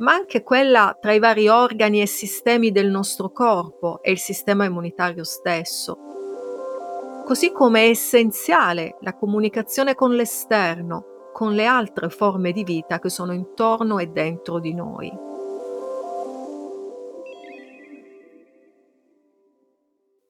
ma 0.00 0.12
anche 0.12 0.42
quella 0.42 0.96
tra 1.00 1.12
i 1.12 1.18
vari 1.18 1.48
organi 1.48 2.00
e 2.00 2.06
sistemi 2.06 2.70
del 2.70 2.88
nostro 2.88 3.30
corpo 3.30 4.02
e 4.02 4.10
il 4.10 4.18
sistema 4.18 4.64
immunitario 4.64 5.24
stesso. 5.24 5.98
Così 7.24 7.52
come 7.52 7.84
è 7.84 7.88
essenziale 7.88 8.96
la 9.00 9.14
comunicazione 9.14 9.94
con 9.94 10.14
l'esterno, 10.14 11.30
con 11.32 11.54
le 11.54 11.64
altre 11.64 12.08
forme 12.08 12.52
di 12.52 12.64
vita 12.64 12.98
che 12.98 13.10
sono 13.10 13.32
intorno 13.32 13.98
e 13.98 14.06
dentro 14.06 14.58
di 14.58 14.74
noi. 14.74 15.28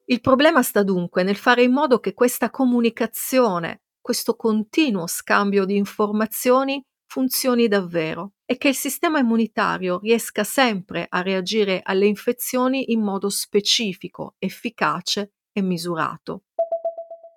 Il 0.05 0.19
problema 0.19 0.61
sta 0.61 0.83
dunque 0.83 1.23
nel 1.23 1.37
fare 1.37 1.63
in 1.63 1.71
modo 1.71 1.99
che 1.99 2.13
questa 2.13 2.49
comunicazione, 2.49 3.83
questo 4.01 4.35
continuo 4.35 5.07
scambio 5.07 5.63
di 5.63 5.77
informazioni 5.77 6.83
funzioni 7.11 7.67
davvero 7.67 8.35
e 8.45 8.55
che 8.55 8.69
il 8.69 8.75
sistema 8.75 9.19
immunitario 9.19 9.99
riesca 9.99 10.45
sempre 10.45 11.07
a 11.09 11.21
reagire 11.21 11.81
alle 11.83 12.05
infezioni 12.05 12.93
in 12.93 13.01
modo 13.01 13.27
specifico, 13.27 14.35
efficace 14.39 15.33
e 15.51 15.61
misurato. 15.61 16.43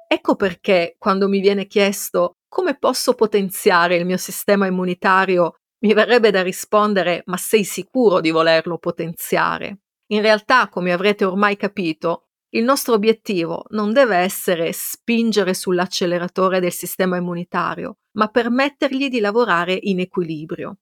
Ecco 0.07 0.37
perché 0.37 0.95
quando 0.97 1.27
mi 1.27 1.41
viene 1.41 1.67
chiesto 1.67 2.37
come 2.49 2.79
posso 2.79 3.15
potenziare 3.15 3.97
il 3.97 4.07
mio 4.07 4.17
sistema 4.17 4.67
immunitario, 4.67 5.57
mi 5.85 5.93
verrebbe 5.93 6.31
da 6.31 6.43
rispondere 6.43 7.25
ma 7.27 7.37
sei 7.37 7.65
sicuro 7.65 8.21
di 8.21 8.31
volerlo 8.31 8.79
potenziare? 8.79 9.81
In 10.13 10.21
realtà, 10.21 10.69
come 10.69 10.93
avrete 10.93 11.25
ormai 11.25 11.57
capito, 11.57 12.24
il 12.55 12.63
nostro 12.63 12.95
obiettivo 12.95 13.65
non 13.71 13.93
deve 13.93 14.17
essere 14.17 14.73
spingere 14.73 15.55
sull'acceleratore 15.55 16.61
del 16.61 16.73
sistema 16.73 17.17
immunitario, 17.17 17.99
ma 18.13 18.29
permettergli 18.29 19.09
di 19.09 19.19
lavorare 19.19 19.77
in 19.81 19.99
equilibrio. 19.99 20.79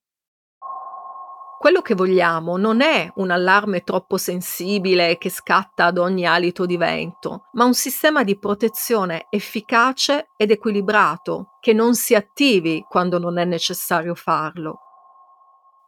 Quello 1.57 1.81
che 1.81 1.95
vogliamo 1.95 2.57
non 2.57 2.81
è 2.81 3.11
un 3.15 3.31
allarme 3.31 3.81
troppo 3.81 4.17
sensibile 4.17 5.17
che 5.17 5.29
scatta 5.29 5.85
ad 5.85 5.97
ogni 5.97 6.27
alito 6.27 6.65
di 6.67 6.77
vento, 6.77 7.45
ma 7.53 7.63
un 7.65 7.73
sistema 7.73 8.23
di 8.23 8.37
protezione 8.37 9.25
efficace 9.29 10.27
ed 10.37 10.51
equilibrato, 10.51 11.57
che 11.59 11.73
non 11.73 11.95
si 11.95 12.13
attivi 12.13 12.85
quando 12.87 13.17
non 13.17 13.39
è 13.39 13.45
necessario 13.45 14.13
farlo. 14.13 14.92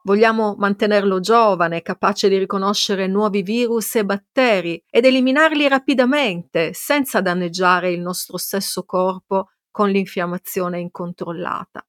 Vogliamo 0.05 0.53
mantenerlo 0.59 1.19
giovane, 1.19 1.81
capace 1.81 2.29
di 2.29 2.37
riconoscere 2.37 3.07
nuovi 3.07 3.41
virus 3.41 3.95
e 3.95 4.05
batteri 4.05 4.79
ed 4.87 5.03
eliminarli 5.03 5.67
rapidamente, 5.67 6.73
senza 6.73 7.21
danneggiare 7.21 7.91
il 7.91 8.01
nostro 8.01 8.37
stesso 8.37 8.83
corpo 8.83 9.49
con 9.71 9.89
l'infiammazione 9.89 10.79
incontrollata. 10.79 11.83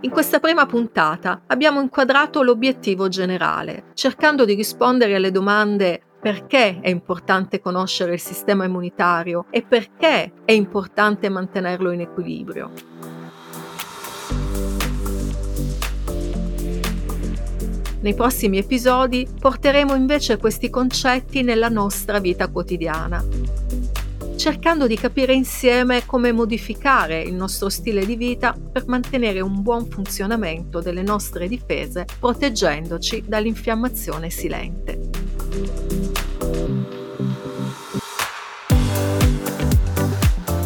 In 0.00 0.10
questa 0.10 0.40
prima 0.40 0.64
puntata 0.64 1.42
abbiamo 1.48 1.82
inquadrato 1.82 2.42
l'obiettivo 2.42 3.08
generale, 3.08 3.90
cercando 3.92 4.46
di 4.46 4.54
rispondere 4.54 5.16
alle 5.16 5.30
domande 5.30 6.13
perché 6.24 6.80
è 6.80 6.88
importante 6.88 7.60
conoscere 7.60 8.14
il 8.14 8.18
sistema 8.18 8.64
immunitario 8.64 9.44
e 9.50 9.60
perché 9.60 10.32
è 10.46 10.52
importante 10.52 11.28
mantenerlo 11.28 11.90
in 11.90 12.00
Nei 18.00 18.14
prossimi 18.14 18.56
episodi 18.56 19.28
porteremo 19.38 19.94
invece 19.94 20.38
questi 20.38 20.70
concetti 20.70 21.42
nella 21.42 21.68
nostra 21.68 22.20
vita 22.20 22.48
quotidiana, 22.48 23.22
cercando 24.36 24.86
di 24.86 24.96
capire 24.96 25.34
insieme 25.34 26.06
come 26.06 26.32
modificare 26.32 27.20
il 27.20 27.34
nostro 27.34 27.68
stile 27.68 28.06
di 28.06 28.16
vita 28.16 28.56
per 28.72 28.86
mantenere 28.86 29.42
un 29.42 29.60
buon 29.60 29.90
funzionamento 29.90 30.80
delle 30.80 31.02
nostre 31.02 31.48
difese, 31.48 32.06
proteggendoci 32.18 33.24
dall'infiammazione 33.26 34.30
silente. 34.30 35.93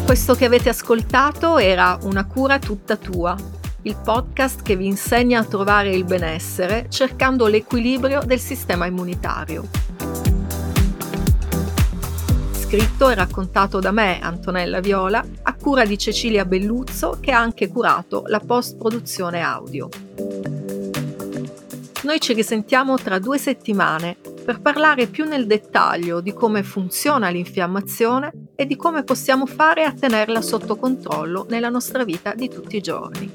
Questo 0.09 0.33
che 0.33 0.45
avete 0.45 0.69
ascoltato 0.69 1.59
era 1.59 1.99
Una 2.01 2.25
cura 2.25 2.57
tutta 2.57 2.95
tua 2.95 3.37
il 3.83 3.95
podcast 3.95 4.63
che 4.63 4.75
vi 4.75 4.87
insegna 4.87 5.39
a 5.39 5.43
trovare 5.43 5.95
il 5.95 6.03
benessere 6.03 6.87
cercando 6.89 7.45
l'equilibrio 7.45 8.23
del 8.25 8.39
sistema 8.39 8.87
immunitario. 8.87 9.67
Scritto 12.53 13.09
e 13.09 13.13
raccontato 13.13 13.79
da 13.79 13.91
me, 13.91 14.19
Antonella 14.19 14.79
Viola, 14.79 15.23
a 15.43 15.53
cura 15.53 15.85
di 15.85 15.95
Cecilia 15.95 16.43
Belluzzo 16.43 17.19
che 17.21 17.31
ha 17.31 17.39
anche 17.39 17.67
curato 17.67 18.23
la 18.25 18.39
post-produzione 18.39 19.41
audio. 19.41 19.89
Noi 22.01 22.21
ci 22.21 22.31
risentiamo 22.31 22.97
tra 22.97 23.19
due 23.19 23.37
settimane 23.37 24.15
per 24.45 24.61
parlare 24.61 25.07
più 25.07 25.25
nel 25.25 25.45
dettaglio 25.45 26.21
di 26.21 26.31
come 26.31 26.63
funziona 26.63 27.27
l'infiammazione 27.27 28.31
e 28.55 28.65
di 28.65 28.77
come 28.77 29.03
possiamo 29.03 29.45
fare 29.45 29.83
a 29.83 29.91
tenerla 29.91 30.41
sotto 30.41 30.77
controllo 30.77 31.45
nella 31.49 31.67
nostra 31.67 32.05
vita 32.05 32.33
di 32.33 32.47
tutti 32.47 32.77
i 32.77 32.81
giorni. 32.81 33.31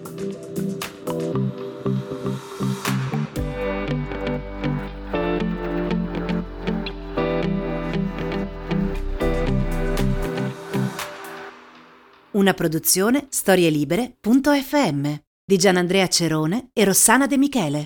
Una 12.31 12.55
produzione 12.55 13.27
storielibere.fm 13.29 15.15
di 15.47 15.57
Gianandrea 15.59 16.09
Cerone 16.09 16.71
e 16.73 16.85
Rossana 16.85 17.27
De 17.27 17.37
Michele. 17.37 17.85